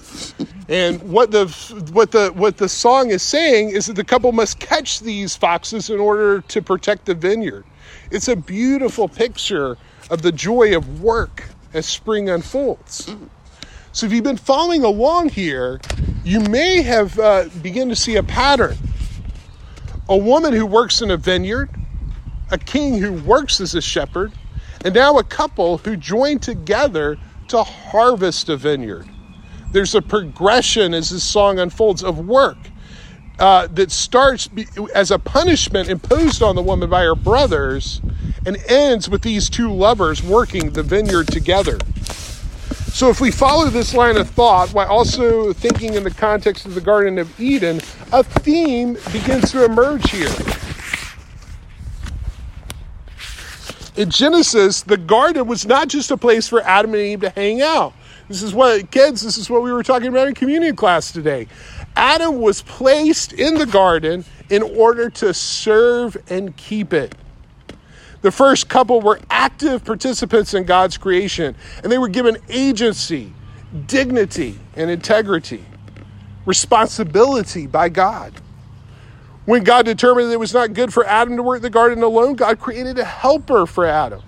And 0.70 1.02
what 1.02 1.32
the 1.32 1.48
what 1.92 2.12
the 2.12 2.30
what 2.30 2.56
the 2.56 2.68
song 2.68 3.10
is 3.10 3.22
saying 3.22 3.70
is 3.70 3.86
that 3.86 3.94
the 3.94 4.04
couple 4.04 4.32
must 4.32 4.58
catch 4.58 5.00
these 5.00 5.36
foxes 5.36 5.90
in 5.90 5.98
order 5.98 6.40
to 6.42 6.62
protect 6.62 7.04
the 7.04 7.14
vineyard. 7.14 7.64
It's 8.10 8.28
a 8.28 8.36
beautiful 8.36 9.08
picture 9.08 9.76
of 10.10 10.22
the 10.22 10.32
joy 10.32 10.76
of 10.76 11.00
work 11.00 11.44
as 11.72 11.86
spring 11.86 12.28
unfolds. 12.28 13.14
So 13.92 14.06
if 14.06 14.12
you've 14.12 14.24
been 14.24 14.36
following 14.36 14.84
along 14.84 15.30
here, 15.30 15.80
you 16.24 16.40
may 16.40 16.82
have 16.82 17.18
uh, 17.18 17.48
begin 17.62 17.88
to 17.88 17.96
see 17.96 18.16
a 18.16 18.22
pattern 18.22 18.76
a 20.08 20.16
woman 20.16 20.52
who 20.52 20.66
works 20.66 21.02
in 21.02 21.10
a 21.12 21.16
vineyard, 21.16 21.70
a 22.50 22.58
king 22.58 22.98
who 22.98 23.12
works 23.12 23.60
as 23.60 23.76
a 23.76 23.80
shepherd, 23.80 24.32
and 24.84 24.92
now 24.92 25.18
a 25.18 25.22
couple 25.22 25.78
who 25.78 25.96
join 25.96 26.40
together 26.40 27.16
to 27.46 27.62
harvest 27.62 28.48
a 28.48 28.56
vineyard. 28.56 29.08
There's 29.70 29.94
a 29.94 30.02
progression 30.02 30.94
as 30.94 31.10
this 31.10 31.22
song 31.22 31.60
unfolds 31.60 32.02
of 32.02 32.26
work 32.26 32.56
uh, 33.38 33.68
that 33.68 33.92
starts 33.92 34.48
as 34.96 35.12
a 35.12 35.18
punishment 35.18 35.88
imposed 35.88 36.42
on 36.42 36.56
the 36.56 36.62
woman 36.62 36.90
by 36.90 37.04
her 37.04 37.14
brothers 37.14 38.00
and 38.46 38.56
ends 38.68 39.08
with 39.08 39.22
these 39.22 39.50
two 39.50 39.72
lovers 39.72 40.22
working 40.22 40.70
the 40.70 40.82
vineyard 40.82 41.28
together. 41.28 41.78
So, 42.92 43.08
if 43.08 43.20
we 43.20 43.30
follow 43.30 43.66
this 43.66 43.94
line 43.94 44.16
of 44.16 44.28
thought 44.28 44.70
while 44.70 44.88
also 44.88 45.52
thinking 45.52 45.94
in 45.94 46.02
the 46.02 46.10
context 46.10 46.66
of 46.66 46.74
the 46.74 46.80
Garden 46.80 47.18
of 47.18 47.40
Eden, 47.40 47.78
a 48.12 48.24
theme 48.24 48.94
begins 49.12 49.52
to 49.52 49.64
emerge 49.64 50.10
here. 50.10 50.28
In 53.96 54.10
Genesis, 54.10 54.82
the 54.82 54.96
garden 54.96 55.46
was 55.46 55.66
not 55.66 55.88
just 55.88 56.10
a 56.10 56.16
place 56.16 56.48
for 56.48 56.62
Adam 56.62 56.94
and 56.94 57.02
Eve 57.02 57.20
to 57.20 57.30
hang 57.30 57.62
out. 57.62 57.92
This 58.28 58.42
is 58.42 58.54
what, 58.54 58.90
kids, 58.90 59.22
this 59.22 59.36
is 59.36 59.50
what 59.50 59.62
we 59.62 59.72
were 59.72 59.82
talking 59.82 60.08
about 60.08 60.28
in 60.28 60.34
communion 60.34 60.74
class 60.74 61.12
today. 61.12 61.48
Adam 61.96 62.40
was 62.40 62.62
placed 62.62 63.32
in 63.32 63.54
the 63.54 63.66
garden 63.66 64.24
in 64.48 64.62
order 64.62 65.10
to 65.10 65.34
serve 65.34 66.16
and 66.28 66.56
keep 66.56 66.92
it. 66.92 67.14
The 68.22 68.30
first 68.30 68.68
couple 68.68 69.00
were 69.00 69.20
active 69.30 69.84
participants 69.84 70.52
in 70.52 70.64
God's 70.64 70.98
creation, 70.98 71.56
and 71.82 71.90
they 71.90 71.98
were 71.98 72.08
given 72.08 72.36
agency, 72.48 73.32
dignity, 73.86 74.58
and 74.74 74.90
integrity, 74.90 75.64
responsibility 76.44 77.66
by 77.66 77.88
God. 77.88 78.34
When 79.46 79.64
God 79.64 79.86
determined 79.86 80.28
that 80.28 80.34
it 80.34 80.40
was 80.40 80.52
not 80.52 80.74
good 80.74 80.92
for 80.92 81.04
Adam 81.06 81.36
to 81.36 81.42
work 81.42 81.62
the 81.62 81.70
garden 81.70 82.02
alone, 82.02 82.34
God 82.34 82.58
created 82.58 82.98
a 82.98 83.04
helper 83.04 83.66
for 83.66 83.86
Adam. 83.86 84.22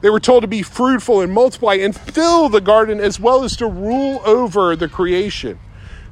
They 0.00 0.10
were 0.10 0.18
told 0.18 0.42
to 0.42 0.48
be 0.48 0.62
fruitful 0.62 1.20
and 1.20 1.32
multiply 1.32 1.74
and 1.74 1.94
fill 1.94 2.48
the 2.48 2.60
garden 2.60 2.98
as 2.98 3.20
well 3.20 3.44
as 3.44 3.56
to 3.58 3.66
rule 3.66 4.20
over 4.24 4.74
the 4.74 4.88
creation. 4.88 5.60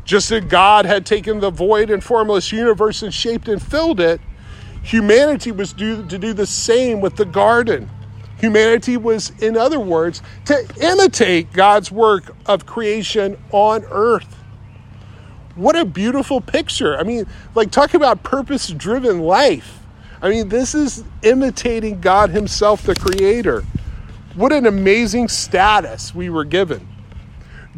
Just 0.04 0.30
as 0.30 0.44
God 0.44 0.84
had 0.84 1.04
taken 1.04 1.40
the 1.40 1.50
void 1.50 1.90
and 1.90 2.04
formless 2.04 2.52
universe 2.52 3.02
and 3.02 3.12
shaped 3.12 3.48
and 3.48 3.60
filled 3.60 4.00
it, 4.00 4.20
Humanity 4.82 5.52
was 5.52 5.72
due 5.72 6.06
to 6.06 6.18
do 6.18 6.32
the 6.32 6.46
same 6.46 7.00
with 7.00 7.16
the 7.16 7.24
garden. 7.24 7.90
Humanity 8.38 8.96
was, 8.96 9.30
in 9.40 9.56
other 9.56 9.78
words, 9.78 10.22
to 10.46 10.66
imitate 10.80 11.52
God's 11.52 11.92
work 11.92 12.34
of 12.46 12.64
creation 12.64 13.36
on 13.52 13.84
earth. 13.90 14.36
What 15.56 15.76
a 15.76 15.84
beautiful 15.84 16.40
picture. 16.40 16.96
I 16.96 17.02
mean, 17.02 17.26
like, 17.54 17.70
talk 17.70 17.92
about 17.92 18.22
purpose 18.22 18.68
driven 18.68 19.20
life. 19.20 19.80
I 20.22 20.30
mean, 20.30 20.48
this 20.48 20.74
is 20.74 21.04
imitating 21.22 22.00
God 22.00 22.30
Himself, 22.30 22.82
the 22.82 22.94
Creator. 22.94 23.64
What 24.34 24.52
an 24.52 24.64
amazing 24.64 25.28
status 25.28 26.14
we 26.14 26.30
were 26.30 26.44
given. 26.44 26.88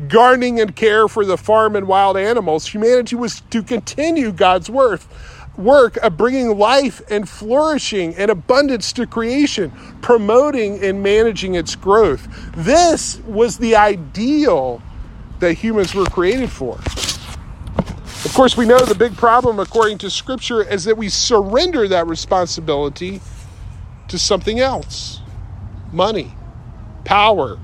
Gardening 0.07 0.61
and 0.61 0.77
care 0.77 1.09
for 1.09 1.25
the 1.25 1.37
farm 1.37 1.75
and 1.75 1.89
wild 1.89 2.17
animals, 2.17 2.67
humanity 2.67 3.17
was 3.17 3.41
to 3.51 3.63
continue 3.63 4.31
God's 4.33 4.71
work 4.71 5.01
work 5.57 5.97
of 5.99 6.17
bringing 6.17 6.59
life 6.59 7.03
and 7.11 7.29
flourishing 7.29 8.15
and 8.17 8.31
abundance 8.31 8.93
to 8.95 9.07
creation, 9.07 9.73
promoting 10.01 10.83
and 10.83 11.03
managing 11.03 11.55
its 11.55 11.77
growth. 11.77 12.27
This 12.57 13.19
was 13.21 13.59
the 13.59 13.77
ideal 13.77 14.83
that 15.41 15.55
humans 15.55 15.95
were 15.95 16.07
created 16.07 16.51
for. 16.51 16.79
Of 18.25 18.33
course, 18.35 18.57
we 18.57 18.65
know 18.65 18.79
the 18.79 18.95
big 18.95 19.17
problem, 19.17 19.59
according 19.59 19.99
to 19.99 20.11
Scripture, 20.11 20.63
is 20.63 20.85
that 20.85 20.97
we 20.97 21.09
surrender 21.09 21.89
that 21.89 22.07
responsibility 22.07 23.21
to 24.09 24.19
something 24.19 24.61
else 24.61 25.21
money, 25.93 26.35
power, 27.05 27.59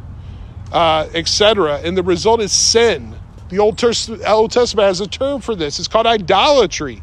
uh, 0.73 1.09
etc. 1.15 1.81
And 1.83 1.97
the 1.97 2.03
result 2.03 2.41
is 2.41 2.53
sin. 2.53 3.15
The 3.49 3.59
Old 3.59 3.79
Testament 3.79 4.87
has 4.87 5.01
a 5.01 5.07
term 5.07 5.41
for 5.41 5.55
this. 5.55 5.79
It's 5.79 5.89
called 5.89 6.07
idolatry. 6.07 7.03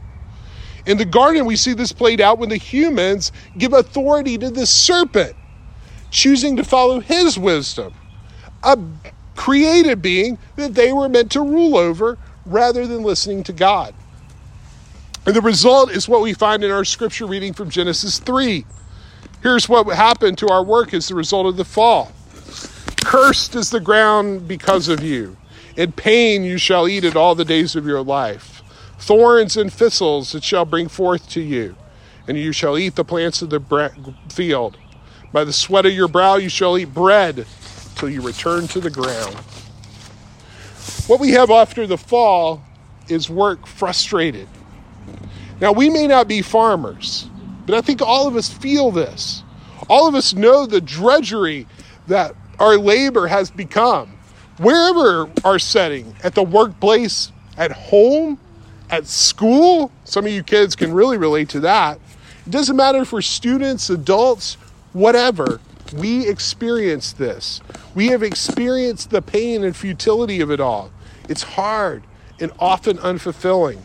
In 0.86 0.98
the 0.98 1.06
garden, 1.06 1.46
we 1.46 1.56
see 1.56 1.74
this 1.74 1.92
played 1.92 2.22
out 2.22 2.38
when 2.38 2.50
the 2.50 2.58
humans 2.58 3.32
give 3.58 3.74
authority 3.74 4.38
to 4.38 4.50
the 4.50 4.66
serpent, 4.66 5.36
choosing 6.12 6.56
to 6.58 6.64
follow 6.64 7.00
his 7.00 7.40
wisdom, 7.40 7.94
a 8.64 8.78
created 9.36 10.02
being 10.02 10.38
that 10.56 10.74
they 10.76 10.94
were 10.94 11.10
meant 11.10 11.32
to 11.32 11.42
rule 11.42 11.78
over 11.78 12.18
rather 12.46 12.88
than 12.88 13.04
listening 13.04 13.44
to 13.44 13.54
God. 13.54 13.94
And 15.26 15.36
the 15.36 15.42
result 15.42 15.92
is 15.92 16.08
what 16.08 16.22
we 16.22 16.34
find 16.34 16.64
in 16.64 16.72
our 16.72 16.86
scripture 16.86 17.26
reading 17.26 17.54
from 17.54 17.70
Genesis 17.70 18.20
3. 18.20 18.64
Here's 19.42 19.68
what 19.68 19.88
happened 19.88 20.38
to 20.40 20.50
our 20.50 20.64
work 20.64 20.94
as 20.94 21.08
the 21.08 21.16
result 21.16 21.48
of 21.48 21.58
the 21.58 21.66
fall. 21.66 22.12
Cursed 23.04 23.56
is 23.56 23.72
the 23.72 23.80
ground 23.80 24.48
because 24.48 24.88
of 24.88 25.04
you. 25.04 25.36
In 25.76 25.92
pain 25.92 26.44
you 26.44 26.58
shall 26.58 26.88
eat 26.88 27.04
it 27.04 27.16
all 27.16 27.36
the 27.36 27.46
days 27.46 27.76
of 27.76 27.86
your 27.86 28.04
life. 28.04 28.55
Thorns 29.06 29.56
and 29.56 29.72
thistles 29.72 30.34
it 30.34 30.44
shall 30.44 30.66
bring 30.66 30.88
forth 30.88 31.30
to 31.30 31.40
you, 31.40 31.76
and 32.28 32.40
you 32.40 32.52
shall 32.52 32.76
eat 32.76 32.96
the 32.96 33.06
plants 33.06 33.44
of 33.44 33.52
the 33.52 34.16
field. 34.30 34.78
By 35.32 35.44
the 35.44 35.54
sweat 35.54 35.86
of 35.86 35.94
your 35.94 36.08
brow 36.08 36.38
you 36.38 36.50
shall 36.50 36.76
eat 36.76 36.92
bread 36.92 37.46
till 37.94 38.10
you 38.10 38.24
return 38.24 38.68
to 38.70 38.80
the 38.80 38.90
ground. 38.90 39.36
What 41.06 41.20
we 41.20 41.34
have 41.34 41.52
after 41.52 41.86
the 41.86 42.00
fall 42.00 42.64
is 43.08 43.30
work 43.30 43.68
frustrated. 43.68 44.48
Now, 45.62 45.72
we 45.72 45.88
may 45.92 46.08
not 46.08 46.28
be 46.28 46.42
farmers, 46.42 47.30
but 47.68 47.76
I 47.76 47.82
think 47.82 48.02
all 48.02 48.28
of 48.28 48.36
us 48.36 48.52
feel 48.52 48.90
this. 48.90 49.44
All 49.88 50.08
of 50.08 50.16
us 50.16 50.34
know 50.34 50.66
the 50.66 50.82
drudgery 50.82 51.68
that 52.08 52.36
our 52.58 52.76
labor 52.76 53.28
has 53.28 53.52
become, 53.52 54.18
wherever 54.58 55.30
our 55.44 55.60
setting, 55.60 56.16
at 56.24 56.34
the 56.34 56.42
workplace, 56.42 57.32
at 57.56 57.72
home, 57.72 58.40
at 58.90 59.08
school, 59.08 59.92
some 60.04 60.26
of 60.26 60.32
you 60.32 60.44
kids 60.44 60.76
can 60.76 60.94
really 60.94 61.18
relate 61.18 61.50
to 61.50 61.60
that. 61.62 62.00
It 62.46 62.52
doesn't 62.52 62.76
matter 62.76 63.06
for 63.06 63.22
students, 63.22 63.90
adults, 63.90 64.56
whatever, 64.94 65.60
we 65.94 66.28
experience 66.28 67.14
this. 67.14 67.62
We 67.94 68.08
have 68.08 68.24
experienced 68.24 69.10
the 69.10 69.22
pain 69.22 69.64
and 69.64 69.76
futility 69.76 70.42
of 70.42 70.52
it 70.52 70.60
all. 70.60 70.92
It's 71.30 71.44
hard 71.44 72.04
and 72.40 72.52
often 72.60 72.98
unfulfilling. 72.98 73.80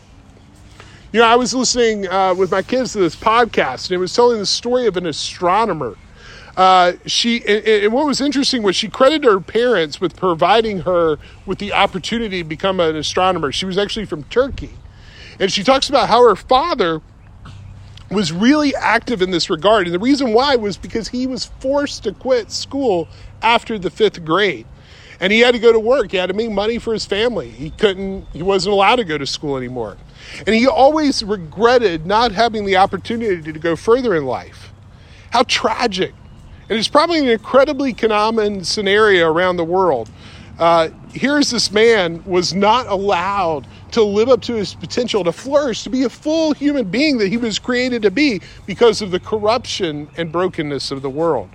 You 1.11 1.19
know, 1.19 1.27
I 1.27 1.35
was 1.35 1.53
listening 1.53 2.07
uh, 2.07 2.33
with 2.33 2.51
my 2.51 2.61
kids 2.61 2.93
to 2.93 2.99
this 2.99 3.15
podcast, 3.15 3.87
and 3.87 3.91
it 3.91 3.97
was 3.97 4.13
telling 4.13 4.39
the 4.39 4.45
story 4.45 4.87
of 4.87 4.97
an 4.97 5.05
astronomer. 5.05 5.97
Uh, 6.55 6.93
she 7.05 7.41
and, 7.45 7.65
and, 7.65 7.93
what 7.93 8.05
was 8.05 8.19
interesting 8.19 8.61
was 8.61 8.75
she 8.75 8.89
credited 8.89 9.23
her 9.23 9.39
parents 9.39 10.01
with 10.01 10.15
providing 10.15 10.81
her 10.81 11.17
with 11.45 11.59
the 11.59 11.71
opportunity 11.71 12.43
to 12.43 12.47
become 12.47 12.79
an 12.79 12.95
astronomer. 12.95 13.51
She 13.51 13.65
was 13.65 13.77
actually 13.77 14.05
from 14.05 14.23
Turkey, 14.23 14.71
and 15.39 15.51
she 15.51 15.63
talks 15.63 15.89
about 15.89 16.09
how 16.09 16.27
her 16.27 16.35
father 16.35 17.01
was 18.11 18.31
really 18.31 18.75
active 18.75 19.21
in 19.21 19.31
this 19.31 19.49
regard. 19.49 19.87
And 19.87 19.93
the 19.93 19.99
reason 19.99 20.33
why 20.33 20.55
was 20.57 20.77
because 20.77 21.07
he 21.07 21.27
was 21.27 21.45
forced 21.59 22.03
to 22.03 22.11
quit 22.11 22.51
school 22.51 23.07
after 23.41 23.79
the 23.79 23.89
fifth 23.89 24.23
grade. 24.25 24.67
And 25.19 25.31
he 25.31 25.39
had 25.39 25.53
to 25.53 25.59
go 25.59 25.71
to 25.71 25.79
work. 25.79 26.11
He 26.11 26.17
had 26.17 26.27
to 26.27 26.33
make 26.33 26.51
money 26.51 26.77
for 26.79 26.93
his 26.93 27.05
family. 27.05 27.49
He 27.49 27.69
couldn't, 27.69 28.25
he 28.33 28.41
wasn't 28.41 28.73
allowed 28.73 28.97
to 28.97 29.03
go 29.03 29.17
to 29.17 29.25
school 29.25 29.55
anymore. 29.55 29.97
And 30.45 30.55
he 30.55 30.67
always 30.67 31.23
regretted 31.23 32.05
not 32.05 32.31
having 32.31 32.65
the 32.65 32.77
opportunity 32.77 33.53
to 33.53 33.59
go 33.59 33.75
further 33.75 34.15
in 34.15 34.25
life. 34.25 34.73
How 35.31 35.43
tragic. 35.43 36.13
And 36.69 36.77
it's 36.77 36.87
probably 36.87 37.19
an 37.19 37.27
incredibly 37.27 37.93
common 37.93 38.63
scenario 38.63 39.31
around 39.31 39.57
the 39.57 39.63
world. 39.63 40.09
Uh, 40.61 40.89
here's 41.11 41.49
this 41.49 41.71
man 41.71 42.23
was 42.23 42.53
not 42.53 42.85
allowed 42.85 43.65
to 43.89 44.03
live 44.03 44.29
up 44.29 44.43
to 44.43 44.53
his 44.53 44.75
potential, 44.75 45.23
to 45.23 45.31
flourish, 45.31 45.81
to 45.81 45.89
be 45.89 46.03
a 46.03 46.09
full 46.09 46.53
human 46.53 46.87
being 46.87 47.17
that 47.17 47.29
he 47.29 47.37
was 47.37 47.57
created 47.57 48.03
to 48.03 48.11
be 48.11 48.39
because 48.67 49.01
of 49.01 49.09
the 49.09 49.19
corruption 49.19 50.07
and 50.17 50.31
brokenness 50.31 50.91
of 50.91 51.01
the 51.01 51.09
world. 51.09 51.49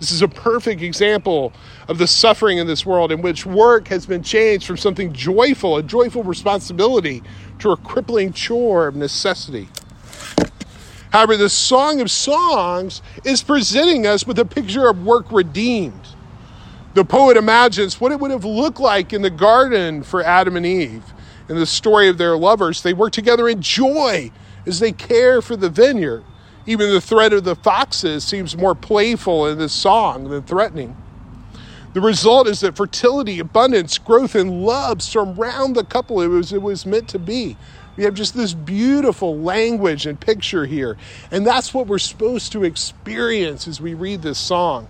This 0.00 0.10
is 0.10 0.20
a 0.20 0.26
perfect 0.26 0.82
example 0.82 1.52
of 1.86 1.98
the 1.98 2.08
suffering 2.08 2.58
in 2.58 2.66
this 2.66 2.84
world 2.84 3.12
in 3.12 3.22
which 3.22 3.46
work 3.46 3.86
has 3.86 4.04
been 4.04 4.24
changed 4.24 4.66
from 4.66 4.76
something 4.78 5.12
joyful, 5.12 5.76
a 5.76 5.82
joyful 5.84 6.24
responsibility, 6.24 7.22
to 7.60 7.70
a 7.70 7.76
crippling 7.76 8.32
chore 8.32 8.88
of 8.88 8.96
necessity. 8.96 9.68
However, 11.12 11.36
the 11.36 11.48
Song 11.48 12.00
of 12.00 12.10
Songs 12.10 13.00
is 13.24 13.44
presenting 13.44 14.08
us 14.08 14.26
with 14.26 14.40
a 14.40 14.44
picture 14.44 14.88
of 14.88 15.04
work 15.04 15.30
redeemed. 15.30 15.99
The 16.92 17.04
poet 17.04 17.36
imagines 17.36 18.00
what 18.00 18.10
it 18.10 18.18
would 18.18 18.32
have 18.32 18.44
looked 18.44 18.80
like 18.80 19.12
in 19.12 19.22
the 19.22 19.30
garden 19.30 20.02
for 20.02 20.24
Adam 20.24 20.56
and 20.56 20.66
Eve 20.66 21.04
in 21.48 21.54
the 21.56 21.66
story 21.66 22.08
of 22.08 22.18
their 22.18 22.36
lovers. 22.36 22.82
They 22.82 22.94
work 22.94 23.12
together 23.12 23.48
in 23.48 23.62
joy 23.62 24.32
as 24.66 24.80
they 24.80 24.90
care 24.90 25.40
for 25.40 25.54
the 25.54 25.70
vineyard. 25.70 26.24
Even 26.66 26.90
the 26.90 27.00
threat 27.00 27.32
of 27.32 27.44
the 27.44 27.54
foxes 27.54 28.24
seems 28.24 28.56
more 28.56 28.74
playful 28.74 29.46
in 29.46 29.58
this 29.58 29.72
song 29.72 30.28
than 30.30 30.42
threatening. 30.42 30.96
The 31.92 32.00
result 32.00 32.48
is 32.48 32.60
that 32.60 32.76
fertility, 32.76 33.38
abundance, 33.38 33.96
growth, 33.98 34.34
and 34.34 34.64
love 34.64 35.00
surround 35.00 35.76
the 35.76 35.84
couple 35.84 36.16
was, 36.16 36.52
it 36.52 36.62
was 36.62 36.86
meant 36.86 37.08
to 37.08 37.18
be. 37.18 37.56
We 37.96 38.04
have 38.04 38.14
just 38.14 38.34
this 38.34 38.54
beautiful 38.54 39.38
language 39.38 40.06
and 40.06 40.18
picture 40.18 40.66
here. 40.66 40.96
And 41.30 41.46
that's 41.46 41.72
what 41.72 41.86
we're 41.86 41.98
supposed 41.98 42.52
to 42.52 42.64
experience 42.64 43.68
as 43.68 43.80
we 43.80 43.94
read 43.94 44.22
this 44.22 44.38
song. 44.38 44.88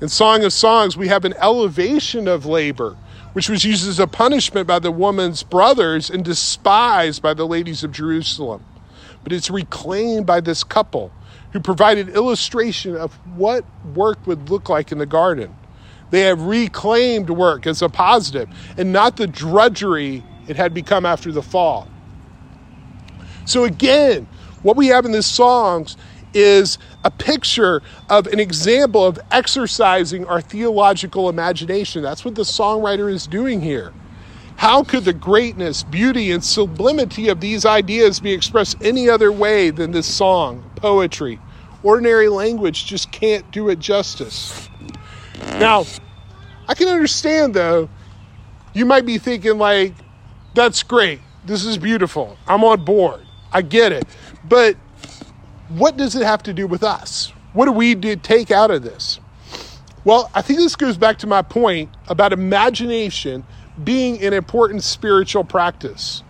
In 0.00 0.08
Song 0.08 0.44
of 0.44 0.52
Songs, 0.52 0.96
we 0.96 1.08
have 1.08 1.26
an 1.26 1.34
elevation 1.34 2.26
of 2.26 2.46
labor 2.46 2.96
which 3.32 3.48
was 3.48 3.64
used 3.64 3.86
as 3.86 4.00
a 4.00 4.06
punishment 4.06 4.66
by 4.66 4.78
the 4.78 4.90
woman's 4.90 5.42
brothers 5.42 6.10
and 6.10 6.24
despised 6.24 7.22
by 7.22 7.34
the 7.34 7.46
ladies 7.46 7.84
of 7.84 7.92
Jerusalem. 7.92 8.64
But 9.22 9.32
it's 9.32 9.50
reclaimed 9.50 10.26
by 10.26 10.40
this 10.40 10.64
couple 10.64 11.12
who 11.52 11.60
provided 11.60 12.08
illustration 12.08 12.96
of 12.96 13.14
what 13.36 13.64
work 13.94 14.26
would 14.26 14.50
look 14.50 14.68
like 14.68 14.90
in 14.90 14.98
the 14.98 15.06
garden. 15.06 15.54
They 16.10 16.22
have 16.22 16.42
reclaimed 16.42 17.30
work 17.30 17.66
as 17.66 17.82
a 17.82 17.88
positive 17.88 18.48
and 18.76 18.92
not 18.92 19.16
the 19.16 19.26
drudgery 19.26 20.24
it 20.48 20.56
had 20.56 20.74
become 20.74 21.06
after 21.06 21.30
the 21.30 21.42
fall. 21.42 21.86
So, 23.44 23.64
again, 23.64 24.26
what 24.62 24.76
we 24.76 24.88
have 24.88 25.04
in 25.04 25.12
this 25.12 25.26
songs 25.26 25.96
is 26.34 26.78
a 27.04 27.10
picture 27.10 27.82
of 28.08 28.26
an 28.28 28.40
example 28.40 29.04
of 29.04 29.18
exercising 29.30 30.24
our 30.26 30.40
theological 30.40 31.28
imagination. 31.28 32.02
That's 32.02 32.24
what 32.24 32.34
the 32.34 32.42
songwriter 32.42 33.12
is 33.12 33.26
doing 33.26 33.60
here. 33.60 33.92
How 34.56 34.84
could 34.84 35.04
the 35.04 35.14
greatness, 35.14 35.82
beauty, 35.82 36.32
and 36.32 36.44
sublimity 36.44 37.28
of 37.28 37.40
these 37.40 37.64
ideas 37.64 38.20
be 38.20 38.32
expressed 38.32 38.76
any 38.82 39.08
other 39.08 39.32
way 39.32 39.70
than 39.70 39.90
this 39.90 40.06
song, 40.06 40.70
poetry? 40.76 41.38
Ordinary 41.82 42.28
language 42.28 42.84
just 42.84 43.10
can't 43.10 43.50
do 43.52 43.70
it 43.70 43.78
justice. 43.78 44.68
Now, 45.58 45.86
I 46.68 46.74
can 46.74 46.88
understand 46.88 47.54
though, 47.54 47.88
you 48.74 48.84
might 48.84 49.06
be 49.06 49.18
thinking, 49.18 49.56
like, 49.56 49.94
that's 50.54 50.82
great. 50.82 51.20
This 51.46 51.64
is 51.64 51.78
beautiful. 51.78 52.36
I'm 52.46 52.62
on 52.62 52.84
board. 52.84 53.26
I 53.52 53.62
get 53.62 53.92
it. 53.92 54.04
But 54.44 54.76
what 55.70 55.96
does 55.96 56.16
it 56.16 56.22
have 56.22 56.42
to 56.44 56.52
do 56.52 56.66
with 56.66 56.82
us? 56.82 57.32
What 57.52 57.66
do 57.66 57.72
we 57.72 57.94
do, 57.94 58.16
take 58.16 58.50
out 58.50 58.70
of 58.70 58.82
this? 58.82 59.20
Well, 60.04 60.30
I 60.34 60.42
think 60.42 60.58
this 60.58 60.76
goes 60.76 60.96
back 60.96 61.18
to 61.18 61.26
my 61.26 61.42
point 61.42 61.90
about 62.08 62.32
imagination 62.32 63.44
being 63.84 64.22
an 64.22 64.32
important 64.32 64.82
spiritual 64.82 65.44
practice. 65.44 66.22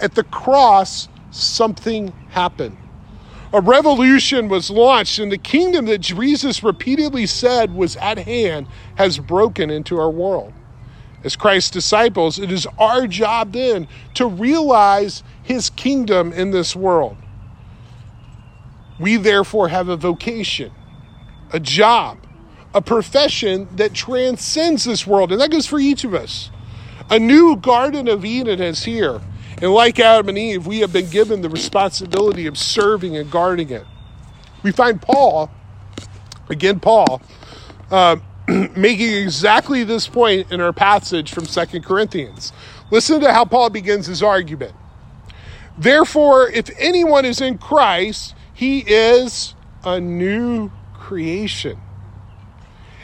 At 0.00 0.14
the 0.14 0.24
cross, 0.24 1.08
something 1.30 2.08
happened. 2.30 2.76
A 3.52 3.60
revolution 3.60 4.48
was 4.48 4.70
launched, 4.70 5.18
and 5.18 5.32
the 5.32 5.38
kingdom 5.38 5.86
that 5.86 5.98
Jesus 5.98 6.62
repeatedly 6.62 7.26
said 7.26 7.74
was 7.74 7.96
at 7.96 8.18
hand 8.18 8.66
has 8.96 9.18
broken 9.18 9.70
into 9.70 9.98
our 9.98 10.10
world. 10.10 10.52
As 11.24 11.34
Christ's 11.34 11.70
disciples, 11.70 12.38
it 12.38 12.52
is 12.52 12.66
our 12.78 13.06
job 13.06 13.52
then 13.52 13.88
to 14.14 14.26
realize 14.26 15.22
his 15.42 15.70
kingdom 15.70 16.32
in 16.32 16.52
this 16.52 16.76
world. 16.76 17.16
We 18.98 19.16
therefore 19.16 19.68
have 19.68 19.88
a 19.88 19.96
vocation, 19.96 20.72
a 21.52 21.60
job, 21.60 22.18
a 22.74 22.82
profession 22.82 23.68
that 23.76 23.94
transcends 23.94 24.84
this 24.84 25.06
world. 25.06 25.32
And 25.32 25.40
that 25.40 25.50
goes 25.50 25.66
for 25.66 25.78
each 25.78 26.04
of 26.04 26.14
us. 26.14 26.50
A 27.10 27.18
new 27.18 27.56
Garden 27.56 28.08
of 28.08 28.24
Eden 28.24 28.60
is 28.60 28.84
here. 28.84 29.20
And 29.60 29.72
like 29.72 29.98
Adam 29.98 30.28
and 30.28 30.38
Eve, 30.38 30.66
we 30.66 30.80
have 30.80 30.92
been 30.92 31.08
given 31.08 31.42
the 31.42 31.48
responsibility 31.48 32.46
of 32.46 32.56
serving 32.58 33.16
and 33.16 33.30
guarding 33.30 33.70
it. 33.70 33.84
We 34.62 34.72
find 34.72 35.00
Paul, 35.00 35.50
again, 36.48 36.80
Paul, 36.80 37.22
uh, 37.90 38.16
making 38.48 39.14
exactly 39.14 39.84
this 39.84 40.06
point 40.06 40.52
in 40.52 40.60
our 40.60 40.72
passage 40.72 41.32
from 41.32 41.46
Second 41.46 41.84
Corinthians. 41.84 42.52
Listen 42.90 43.20
to 43.20 43.32
how 43.32 43.44
Paul 43.44 43.70
begins 43.70 44.06
his 44.06 44.22
argument. 44.22 44.74
Therefore, 45.76 46.48
if 46.48 46.70
anyone 46.78 47.24
is 47.24 47.40
in 47.40 47.58
Christ, 47.58 48.34
he 48.58 48.80
is 48.80 49.54
a 49.84 50.00
new 50.00 50.72
creation. 50.92 51.78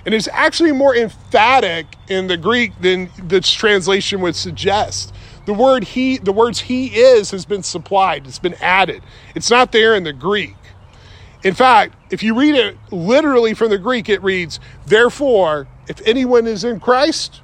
And 0.04 0.12
it's 0.12 0.26
actually 0.32 0.72
more 0.72 0.96
emphatic 0.96 1.86
in 2.08 2.26
the 2.26 2.36
Greek 2.36 2.72
than 2.80 3.08
this 3.22 3.52
translation 3.52 4.20
would 4.22 4.34
suggest. 4.34 5.14
The 5.46 5.54
word 5.54 5.84
he, 5.84 6.18
the 6.18 6.32
words 6.32 6.62
he 6.62 6.88
is 6.88 7.30
has 7.30 7.44
been 7.44 7.62
supplied, 7.62 8.26
it's 8.26 8.40
been 8.40 8.56
added. 8.60 9.04
It's 9.36 9.48
not 9.48 9.70
there 9.70 9.94
in 9.94 10.02
the 10.02 10.12
Greek. 10.12 10.56
In 11.44 11.54
fact, 11.54 11.94
if 12.10 12.20
you 12.24 12.36
read 12.36 12.56
it 12.56 12.76
literally 12.90 13.54
from 13.54 13.70
the 13.70 13.78
Greek, 13.78 14.08
it 14.08 14.24
reads, 14.24 14.58
Therefore, 14.86 15.68
if 15.86 16.02
anyone 16.04 16.48
is 16.48 16.64
in 16.64 16.80
Christ, 16.80 17.42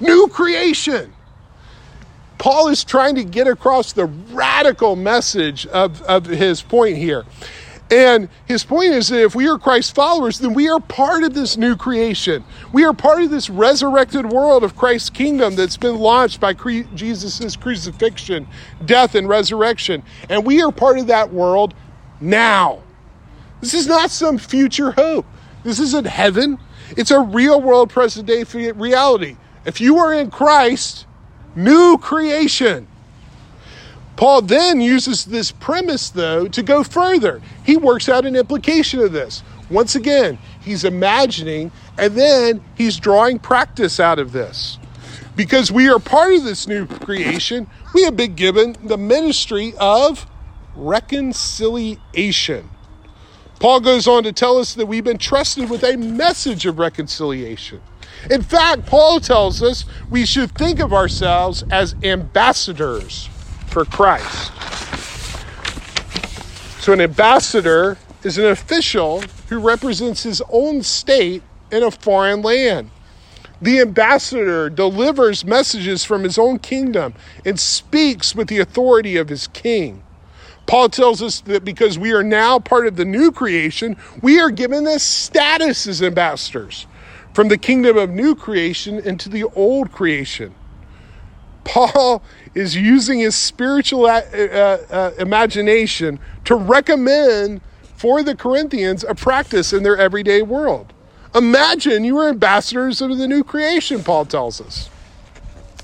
new 0.00 0.28
creation. 0.28 1.12
Paul 2.40 2.68
is 2.68 2.84
trying 2.84 3.16
to 3.16 3.22
get 3.22 3.46
across 3.46 3.92
the 3.92 4.06
radical 4.06 4.96
message 4.96 5.66
of, 5.66 6.00
of 6.02 6.24
his 6.24 6.62
point 6.62 6.96
here. 6.96 7.26
And 7.90 8.30
his 8.46 8.64
point 8.64 8.94
is 8.94 9.08
that 9.08 9.20
if 9.20 9.34
we 9.34 9.46
are 9.46 9.58
Christ's 9.58 9.90
followers, 9.90 10.38
then 10.38 10.54
we 10.54 10.70
are 10.70 10.80
part 10.80 11.22
of 11.22 11.34
this 11.34 11.58
new 11.58 11.76
creation. 11.76 12.42
We 12.72 12.86
are 12.86 12.94
part 12.94 13.20
of 13.20 13.30
this 13.30 13.50
resurrected 13.50 14.32
world 14.32 14.64
of 14.64 14.74
Christ's 14.74 15.10
kingdom 15.10 15.54
that's 15.54 15.76
been 15.76 15.98
launched 15.98 16.40
by 16.40 16.54
cre- 16.54 16.88
Jesus' 16.94 17.56
crucifixion, 17.56 18.48
death, 18.86 19.14
and 19.16 19.28
resurrection. 19.28 20.02
And 20.30 20.46
we 20.46 20.62
are 20.62 20.72
part 20.72 20.98
of 20.98 21.08
that 21.08 21.30
world 21.30 21.74
now. 22.22 22.80
This 23.60 23.74
is 23.74 23.86
not 23.86 24.10
some 24.10 24.38
future 24.38 24.92
hope. 24.92 25.26
This 25.62 25.78
isn't 25.78 26.06
heaven. 26.06 26.58
It's 26.96 27.10
a 27.10 27.20
real 27.20 27.60
world 27.60 27.90
present 27.90 28.26
day 28.26 28.44
reality. 28.44 29.36
If 29.66 29.78
you 29.78 29.98
are 29.98 30.14
in 30.14 30.30
Christ, 30.30 31.04
New 31.54 31.98
creation. 31.98 32.86
Paul 34.16 34.42
then 34.42 34.80
uses 34.80 35.24
this 35.24 35.50
premise, 35.50 36.10
though, 36.10 36.46
to 36.48 36.62
go 36.62 36.84
further. 36.84 37.40
He 37.64 37.76
works 37.76 38.08
out 38.08 38.26
an 38.26 38.36
implication 38.36 39.00
of 39.00 39.12
this. 39.12 39.42
Once 39.70 39.94
again, 39.94 40.38
he's 40.60 40.84
imagining 40.84 41.72
and 41.96 42.14
then 42.14 42.62
he's 42.76 42.98
drawing 42.98 43.38
practice 43.38 43.98
out 44.00 44.18
of 44.18 44.32
this. 44.32 44.78
Because 45.36 45.72
we 45.72 45.88
are 45.88 45.98
part 45.98 46.34
of 46.34 46.44
this 46.44 46.66
new 46.66 46.86
creation, 46.86 47.66
we 47.94 48.02
have 48.02 48.16
been 48.16 48.34
given 48.34 48.76
the 48.84 48.98
ministry 48.98 49.72
of 49.78 50.26
reconciliation. 50.74 52.68
Paul 53.58 53.80
goes 53.80 54.08
on 54.08 54.22
to 54.24 54.32
tell 54.32 54.58
us 54.58 54.74
that 54.74 54.86
we've 54.86 55.04
been 55.04 55.18
trusted 55.18 55.70
with 55.70 55.84
a 55.84 55.96
message 55.96 56.66
of 56.66 56.78
reconciliation. 56.78 57.80
In 58.30 58.42
fact, 58.42 58.86
Paul 58.86 59.20
tells 59.20 59.62
us 59.62 59.84
we 60.10 60.26
should 60.26 60.52
think 60.52 60.80
of 60.80 60.92
ourselves 60.92 61.64
as 61.70 61.94
ambassadors 62.02 63.28
for 63.66 63.84
Christ. 63.84 64.52
So, 66.80 66.92
an 66.92 67.00
ambassador 67.00 67.98
is 68.22 68.38
an 68.38 68.46
official 68.46 69.22
who 69.48 69.58
represents 69.58 70.22
his 70.22 70.42
own 70.50 70.82
state 70.82 71.42
in 71.70 71.82
a 71.82 71.90
foreign 71.90 72.42
land. 72.42 72.90
The 73.62 73.80
ambassador 73.80 74.70
delivers 74.70 75.44
messages 75.44 76.04
from 76.04 76.24
his 76.24 76.38
own 76.38 76.58
kingdom 76.58 77.14
and 77.44 77.60
speaks 77.60 78.34
with 78.34 78.48
the 78.48 78.58
authority 78.58 79.16
of 79.16 79.28
his 79.28 79.46
king. 79.48 80.02
Paul 80.66 80.88
tells 80.88 81.22
us 81.22 81.40
that 81.42 81.64
because 81.64 81.98
we 81.98 82.12
are 82.12 82.22
now 82.22 82.58
part 82.58 82.86
of 82.86 82.96
the 82.96 83.04
new 83.04 83.32
creation, 83.32 83.96
we 84.22 84.40
are 84.40 84.50
given 84.50 84.84
this 84.84 85.02
status 85.02 85.86
as 85.86 86.02
ambassadors 86.02 86.86
from 87.32 87.48
the 87.48 87.58
kingdom 87.58 87.96
of 87.96 88.10
new 88.10 88.34
creation 88.34 88.98
into 88.98 89.28
the 89.28 89.44
old 89.54 89.92
creation. 89.92 90.54
Paul 91.64 92.22
is 92.54 92.74
using 92.74 93.20
his 93.20 93.36
spiritual 93.36 94.06
uh, 94.06 94.20
uh, 94.20 95.12
imagination 95.18 96.18
to 96.44 96.54
recommend 96.54 97.60
for 97.96 98.22
the 98.22 98.34
Corinthians 98.34 99.04
a 99.04 99.14
practice 99.14 99.72
in 99.72 99.82
their 99.82 99.96
everyday 99.96 100.42
world. 100.42 100.92
Imagine 101.34 102.02
you 102.02 102.18
are 102.18 102.28
ambassadors 102.28 103.00
of 103.00 103.16
the 103.18 103.28
new 103.28 103.44
creation, 103.44 104.02
Paul 104.02 104.24
tells 104.24 104.60
us. 104.60 104.90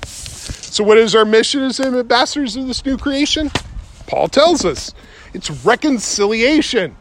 So, 0.05 0.83
what 0.83 0.99
is 0.99 1.15
our 1.15 1.25
mission 1.25 1.63
as 1.63 1.79
ambassadors 1.79 2.57
of 2.57 2.67
this 2.67 2.85
new 2.85 2.99
creation? 2.99 3.51
Paul 4.07 4.29
tells 4.29 4.65
us 4.65 4.93
it's 5.33 5.51
reconciliation. 5.65 6.97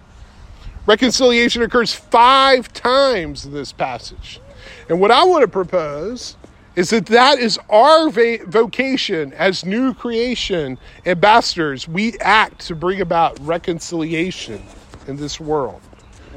Reconciliation 0.87 1.63
occurs 1.63 1.93
five 1.93 2.71
times 2.71 3.45
in 3.45 3.53
this 3.53 3.71
passage. 3.73 4.39
And 4.87 4.99
what 4.99 5.11
I 5.11 5.23
want 5.23 5.41
to 5.41 5.47
propose 5.47 6.37
is 6.75 6.89
that 6.91 7.07
that 7.07 7.39
is 7.39 7.57
our 7.69 8.09
vocation 8.09 9.33
as 9.33 9.65
new 9.65 9.93
creation 9.93 10.77
ambassadors. 11.05 11.87
We 11.87 12.17
act 12.19 12.67
to 12.67 12.75
bring 12.75 13.01
about 13.01 13.39
reconciliation 13.39 14.63
in 15.07 15.15
this 15.15 15.39
world. 15.39 15.81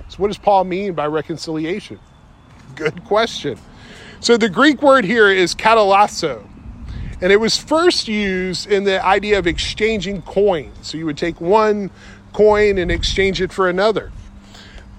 So, 0.09 0.17
what 0.17 0.29
does 0.29 0.39
Paul 0.39 0.65
mean 0.65 0.95
by 0.95 1.07
reconciliation? 1.07 1.99
Good 2.75 3.05
question. 3.05 3.59
So, 4.21 4.37
the 4.37 4.49
Greek 4.49 4.81
word 4.81 5.05
here 5.05 5.29
is 5.29 5.55
katalasso, 5.55 6.49
and 7.21 7.33
it 7.33 7.37
was 7.37 7.59
first 7.59 8.09
used 8.09 8.71
in 8.71 8.85
the 8.85 9.05
idea 9.05 9.39
of 9.39 9.47
exchanging 9.47 10.23
coins. 10.23 10.77
So, 10.83 10.97
you 10.97 11.05
would 11.05 11.19
take 11.19 11.41
one 11.41 11.91
coin 12.33 12.79
and 12.79 12.91
exchange 12.91 13.43
it 13.43 13.53
for 13.53 13.69
another. 13.69 14.13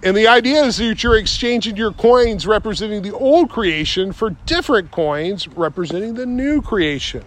And 0.01 0.15
the 0.15 0.27
idea 0.27 0.63
is 0.63 0.77
that 0.77 1.03
you're 1.03 1.17
exchanging 1.17 1.75
your 1.75 1.91
coins 1.91 2.47
representing 2.47 3.01
the 3.01 3.13
old 3.13 3.49
creation 3.49 4.13
for 4.13 4.29
different 4.45 4.91
coins 4.91 5.47
representing 5.49 6.13
the 6.13 6.25
new 6.25 6.62
creation. 6.62 7.23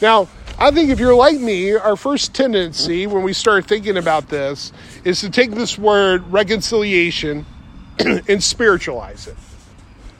Now, 0.00 0.28
I 0.58 0.70
think 0.70 0.90
if 0.90 0.98
you're 0.98 1.14
like 1.14 1.38
me, 1.38 1.74
our 1.74 1.94
first 1.94 2.34
tendency 2.34 3.06
when 3.06 3.22
we 3.22 3.32
start 3.32 3.66
thinking 3.66 3.96
about 3.98 4.28
this 4.28 4.72
is 5.04 5.20
to 5.20 5.30
take 5.30 5.50
this 5.50 5.78
word 5.78 6.32
reconciliation 6.32 7.44
and 7.98 8.42
spiritualize 8.42 9.26
it. 9.26 9.36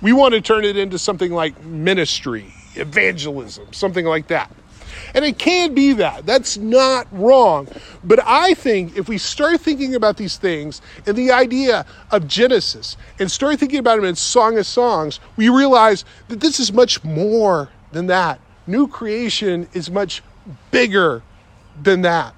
We 0.01 0.13
want 0.13 0.35
to 0.35 0.41
turn 0.41 0.65
it 0.65 0.77
into 0.77 0.99
something 0.99 1.33
like 1.33 1.65
ministry, 1.65 2.53
evangelism, 2.75 3.73
something 3.73 4.05
like 4.05 4.29
that. 4.29 4.53
And 5.15 5.25
it 5.25 5.39
can 5.39 5.75
be 5.75 5.93
that. 5.95 6.27
That's 6.27 6.57
not 6.57 7.07
wrong. 7.13 7.69
But 8.05 8.21
I 8.25 8.55
think 8.55 8.97
if 8.97 9.09
we 9.09 9.19
start 9.19 9.61
thinking 9.61 9.95
about 9.95 10.17
these 10.17 10.37
things 10.37 10.81
and 11.07 11.17
the 11.17 11.33
idea 11.33 11.87
of 12.11 12.29
Genesis 12.29 12.97
and 13.19 13.31
start 13.31 13.59
thinking 13.59 13.79
about 13.79 13.97
them 13.97 14.05
in 14.05 14.15
Song 14.15 14.59
of 14.59 14.67
Songs, 14.67 15.21
we 15.37 15.49
realize 15.49 16.05
that 16.29 16.41
this 16.41 16.61
is 16.61 16.73
much 16.73 17.03
more 17.05 17.71
than 17.93 18.07
that. 18.07 18.41
New 18.67 18.87
creation 18.87 19.69
is 19.73 19.91
much 19.91 20.23
bigger 20.71 21.23
than 21.83 22.03
that. 22.03 22.35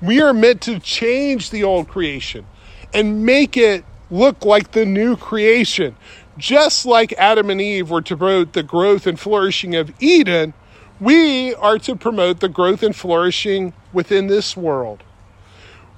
We 0.00 0.20
are 0.20 0.32
meant 0.32 0.62
to 0.62 0.78
change 0.78 1.50
the 1.50 1.64
old 1.64 1.88
creation 1.88 2.46
and 2.94 3.24
make 3.26 3.56
it 3.56 3.84
look 4.10 4.44
like 4.44 4.72
the 4.72 4.86
new 4.86 5.16
creation. 5.16 5.96
Just 6.38 6.86
like 6.86 7.12
Adam 7.18 7.50
and 7.50 7.60
Eve 7.60 7.90
were 7.90 8.02
to 8.02 8.16
promote 8.16 8.52
the 8.52 8.62
growth 8.62 9.06
and 9.06 9.18
flourishing 9.18 9.74
of 9.74 9.92
Eden, 10.00 10.54
we 11.00 11.54
are 11.54 11.78
to 11.78 11.94
promote 11.94 12.40
the 12.40 12.48
growth 12.48 12.82
and 12.82 12.94
flourishing 12.94 13.72
within 13.92 14.26
this 14.26 14.56
world. 14.56 15.02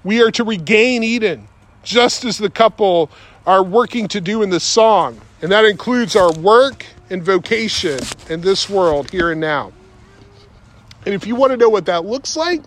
We 0.05 0.23
are 0.23 0.31
to 0.33 0.45
regain 0.45 1.03
Eden, 1.03 1.49
just 1.83 2.25
as 2.25 2.39
the 2.39 2.51
couple 2.51 3.11
are 3.47 3.63
working 3.63 4.09
to 4.09 4.21
do 4.21 4.43
in 4.43 4.51
the 4.51 4.61
song. 4.61 5.21
And 5.43 5.51
that 5.53 5.65
includes 5.65 6.17
our 6.17 6.33
work 6.33 6.87
and 7.09 7.23
vocation 7.23 7.99
in 8.29 8.41
this 8.43 8.69
world 8.69 9.11
here 9.11 9.31
and 9.31 9.41
now. 9.41 9.73
And 11.07 11.15
if 11.15 11.27
you 11.27 11.35
want 11.35 11.53
to 11.53 11.57
know 11.57 11.69
what 11.69 11.87
that 11.87 12.05
looks 12.05 12.37
like, 12.37 12.63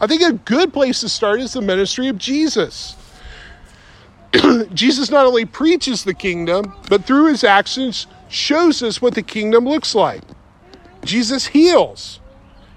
I 0.00 0.06
think 0.06 0.22
a 0.22 0.32
good 0.32 0.72
place 0.72 1.00
to 1.00 1.08
start 1.08 1.40
is 1.40 1.52
the 1.52 1.60
ministry 1.60 2.08
of 2.08 2.18
Jesus. 2.18 2.96
Jesus 4.74 5.10
not 5.10 5.26
only 5.26 5.44
preaches 5.44 6.02
the 6.02 6.14
kingdom, 6.14 6.74
but 6.88 7.04
through 7.04 7.26
his 7.26 7.44
actions 7.44 8.06
shows 8.28 8.82
us 8.82 9.00
what 9.00 9.14
the 9.14 9.22
kingdom 9.22 9.64
looks 9.66 9.94
like. 9.94 10.22
Jesus 11.04 11.46
heals. 11.48 12.20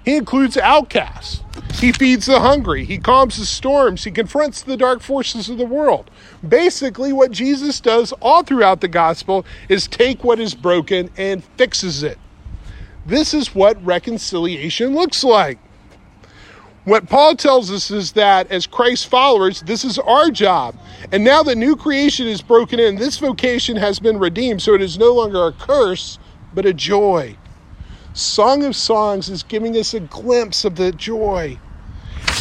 He 0.04 0.16
includes 0.16 0.56
outcasts. 0.56 1.42
He 1.74 1.92
feeds 1.92 2.26
the 2.26 2.40
hungry. 2.40 2.84
He 2.84 2.98
calms 2.98 3.36
the 3.36 3.44
storms. 3.44 4.04
He 4.04 4.10
confronts 4.10 4.62
the 4.62 4.76
dark 4.76 5.00
forces 5.00 5.48
of 5.48 5.58
the 5.58 5.66
world. 5.66 6.10
Basically, 6.46 7.12
what 7.12 7.30
Jesus 7.30 7.80
does 7.80 8.12
all 8.20 8.42
throughout 8.42 8.80
the 8.80 8.88
gospel 8.88 9.44
is 9.68 9.86
take 9.86 10.24
what 10.24 10.40
is 10.40 10.54
broken 10.54 11.10
and 11.16 11.44
fixes 11.56 12.02
it. 12.02 12.18
This 13.06 13.32
is 13.32 13.54
what 13.54 13.84
reconciliation 13.84 14.94
looks 14.94 15.22
like. 15.22 15.58
What 16.84 17.08
Paul 17.08 17.36
tells 17.36 17.70
us 17.70 17.90
is 17.90 18.12
that 18.12 18.50
as 18.50 18.66
Christ 18.66 19.08
followers, 19.08 19.60
this 19.62 19.84
is 19.84 19.98
our 19.98 20.30
job. 20.30 20.74
And 21.12 21.22
now 21.22 21.42
the 21.42 21.54
new 21.54 21.76
creation 21.76 22.26
is 22.26 22.40
broken 22.40 22.80
in, 22.80 22.96
this 22.96 23.18
vocation 23.18 23.76
has 23.76 24.00
been 24.00 24.18
redeemed, 24.18 24.62
so 24.62 24.74
it 24.74 24.80
is 24.80 24.98
no 24.98 25.12
longer 25.12 25.46
a 25.46 25.52
curse, 25.52 26.18
but 26.54 26.64
a 26.64 26.72
joy. 26.72 27.36
Song 28.18 28.64
of 28.64 28.74
Songs 28.74 29.28
is 29.28 29.44
giving 29.44 29.76
us 29.76 29.94
a 29.94 30.00
glimpse 30.00 30.64
of 30.64 30.74
the 30.74 30.90
joy. 30.90 31.56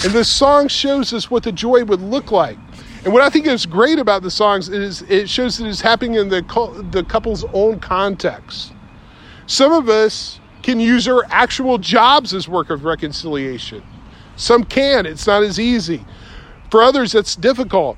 And 0.03 0.11
the 0.11 0.25
song 0.25 0.69
shows 0.69 1.13
us 1.13 1.29
what 1.29 1.43
the 1.43 1.51
joy 1.51 1.83
would 1.85 2.01
look 2.01 2.31
like. 2.31 2.57
And 3.03 3.13
what 3.13 3.21
I 3.21 3.29
think 3.29 3.45
is 3.45 3.67
great 3.67 3.99
about 3.99 4.23
the 4.23 4.31
songs 4.31 4.69
is 4.69 5.03
it 5.03 5.29
shows 5.29 5.59
that 5.59 5.67
it's 5.67 5.81
happening 5.81 6.15
in 6.15 6.29
the, 6.29 6.41
the 6.91 7.03
couple's 7.03 7.45
own 7.53 7.79
context. 7.79 8.73
Some 9.45 9.71
of 9.71 9.87
us 9.87 10.39
can 10.63 10.79
use 10.79 11.07
our 11.07 11.23
actual 11.29 11.77
jobs 11.77 12.33
as 12.33 12.47
work 12.47 12.71
of 12.71 12.83
reconciliation. 12.83 13.83
Some 14.35 14.63
can, 14.63 15.05
it's 15.05 15.27
not 15.27 15.43
as 15.43 15.59
easy. 15.59 16.03
For 16.71 16.81
others, 16.81 17.13
it's 17.13 17.35
difficult. 17.35 17.97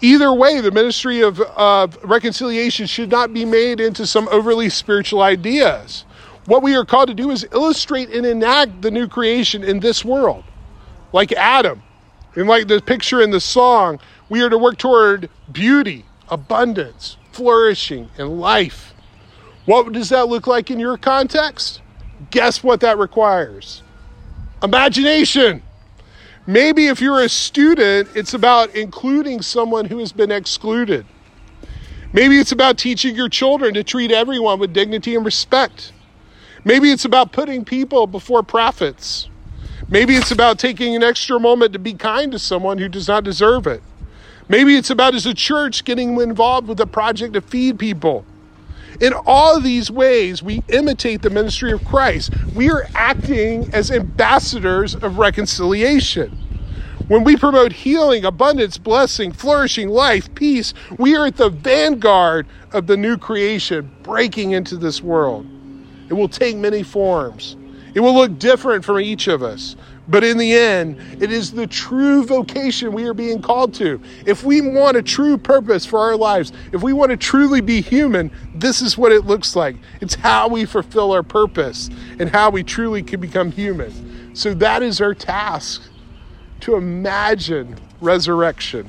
Either 0.00 0.32
way, 0.32 0.62
the 0.62 0.70
ministry 0.70 1.20
of, 1.20 1.38
of 1.40 1.98
reconciliation 2.02 2.86
should 2.86 3.10
not 3.10 3.34
be 3.34 3.44
made 3.44 3.78
into 3.78 4.06
some 4.06 4.26
overly 4.28 4.70
spiritual 4.70 5.20
ideas. 5.20 6.06
What 6.48 6.62
we 6.62 6.74
are 6.76 6.84
called 6.86 7.08
to 7.08 7.14
do 7.14 7.30
is 7.30 7.46
illustrate 7.52 8.08
and 8.08 8.24
enact 8.24 8.80
the 8.80 8.90
new 8.90 9.06
creation 9.06 9.62
in 9.62 9.80
this 9.80 10.02
world. 10.02 10.44
Like 11.12 11.30
Adam, 11.32 11.82
and 12.36 12.48
like 12.48 12.68
the 12.68 12.80
picture 12.80 13.20
in 13.20 13.30
the 13.30 13.38
song, 13.38 14.00
we 14.30 14.40
are 14.40 14.48
to 14.48 14.56
work 14.56 14.78
toward 14.78 15.28
beauty, 15.52 16.06
abundance, 16.30 17.18
flourishing, 17.32 18.08
and 18.16 18.40
life. 18.40 18.94
What 19.66 19.92
does 19.92 20.08
that 20.08 20.30
look 20.30 20.46
like 20.46 20.70
in 20.70 20.80
your 20.80 20.96
context? 20.96 21.82
Guess 22.30 22.62
what 22.62 22.80
that 22.80 22.96
requires? 22.96 23.82
Imagination. 24.62 25.62
Maybe 26.46 26.86
if 26.86 26.98
you're 26.98 27.20
a 27.20 27.28
student, 27.28 28.08
it's 28.14 28.32
about 28.32 28.74
including 28.74 29.42
someone 29.42 29.84
who 29.84 29.98
has 29.98 30.12
been 30.12 30.30
excluded. 30.30 31.04
Maybe 32.14 32.38
it's 32.38 32.52
about 32.52 32.78
teaching 32.78 33.14
your 33.14 33.28
children 33.28 33.74
to 33.74 33.84
treat 33.84 34.10
everyone 34.10 34.58
with 34.58 34.72
dignity 34.72 35.14
and 35.14 35.26
respect. 35.26 35.92
Maybe 36.64 36.90
it's 36.90 37.04
about 37.04 37.32
putting 37.32 37.64
people 37.64 38.06
before 38.06 38.42
profits. 38.42 39.28
Maybe 39.88 40.16
it's 40.16 40.30
about 40.30 40.58
taking 40.58 40.94
an 40.94 41.02
extra 41.02 41.38
moment 41.38 41.72
to 41.72 41.78
be 41.78 41.94
kind 41.94 42.32
to 42.32 42.38
someone 42.38 42.78
who 42.78 42.88
does 42.88 43.08
not 43.08 43.24
deserve 43.24 43.66
it. 43.66 43.82
Maybe 44.48 44.76
it's 44.76 44.90
about, 44.90 45.14
as 45.14 45.26
a 45.26 45.34
church, 45.34 45.84
getting 45.84 46.20
involved 46.20 46.68
with 46.68 46.80
a 46.80 46.86
project 46.86 47.34
to 47.34 47.40
feed 47.40 47.78
people. 47.78 48.24
In 49.00 49.12
all 49.26 49.60
these 49.60 49.90
ways, 49.90 50.42
we 50.42 50.62
imitate 50.68 51.22
the 51.22 51.30
ministry 51.30 51.70
of 51.70 51.84
Christ. 51.84 52.32
We 52.54 52.70
are 52.70 52.88
acting 52.94 53.72
as 53.72 53.90
ambassadors 53.90 54.94
of 54.94 55.18
reconciliation. 55.18 56.30
When 57.06 57.24
we 57.24 57.36
promote 57.36 57.72
healing, 57.72 58.24
abundance, 58.24 58.76
blessing, 58.76 59.32
flourishing, 59.32 59.88
life, 59.88 60.34
peace, 60.34 60.74
we 60.98 61.16
are 61.16 61.26
at 61.26 61.36
the 61.36 61.48
vanguard 61.48 62.46
of 62.72 62.86
the 62.86 62.96
new 62.96 63.16
creation 63.16 63.90
breaking 64.02 64.50
into 64.50 64.76
this 64.76 65.02
world. 65.02 65.46
It 66.08 66.14
will 66.14 66.28
take 66.28 66.56
many 66.56 66.82
forms. 66.82 67.56
It 67.94 68.00
will 68.00 68.14
look 68.14 68.38
different 68.38 68.84
from 68.84 69.00
each 69.00 69.28
of 69.28 69.42
us, 69.42 69.76
But 70.08 70.24
in 70.24 70.38
the 70.38 70.54
end, 70.54 70.98
it 71.22 71.30
is 71.30 71.52
the 71.52 71.66
true 71.66 72.24
vocation 72.24 72.92
we 72.92 73.04
are 73.04 73.12
being 73.12 73.42
called 73.42 73.74
to. 73.74 74.00
If 74.24 74.42
we 74.42 74.62
want 74.62 74.96
a 74.96 75.02
true 75.02 75.36
purpose 75.36 75.84
for 75.84 75.98
our 75.98 76.16
lives, 76.16 76.50
if 76.72 76.82
we 76.82 76.94
want 76.94 77.10
to 77.10 77.16
truly 77.18 77.60
be 77.60 77.82
human, 77.82 78.30
this 78.54 78.80
is 78.80 78.96
what 78.96 79.12
it 79.12 79.26
looks 79.26 79.54
like. 79.54 79.76
It's 80.00 80.14
how 80.14 80.48
we 80.48 80.64
fulfill 80.64 81.12
our 81.12 81.22
purpose 81.22 81.90
and 82.18 82.30
how 82.30 82.48
we 82.48 82.62
truly 82.62 83.02
can 83.02 83.20
become 83.20 83.52
human. 83.52 84.34
So 84.34 84.54
that 84.54 84.82
is 84.82 85.02
our 85.02 85.14
task 85.14 85.82
to 86.60 86.76
imagine 86.76 87.76
resurrection. 88.00 88.88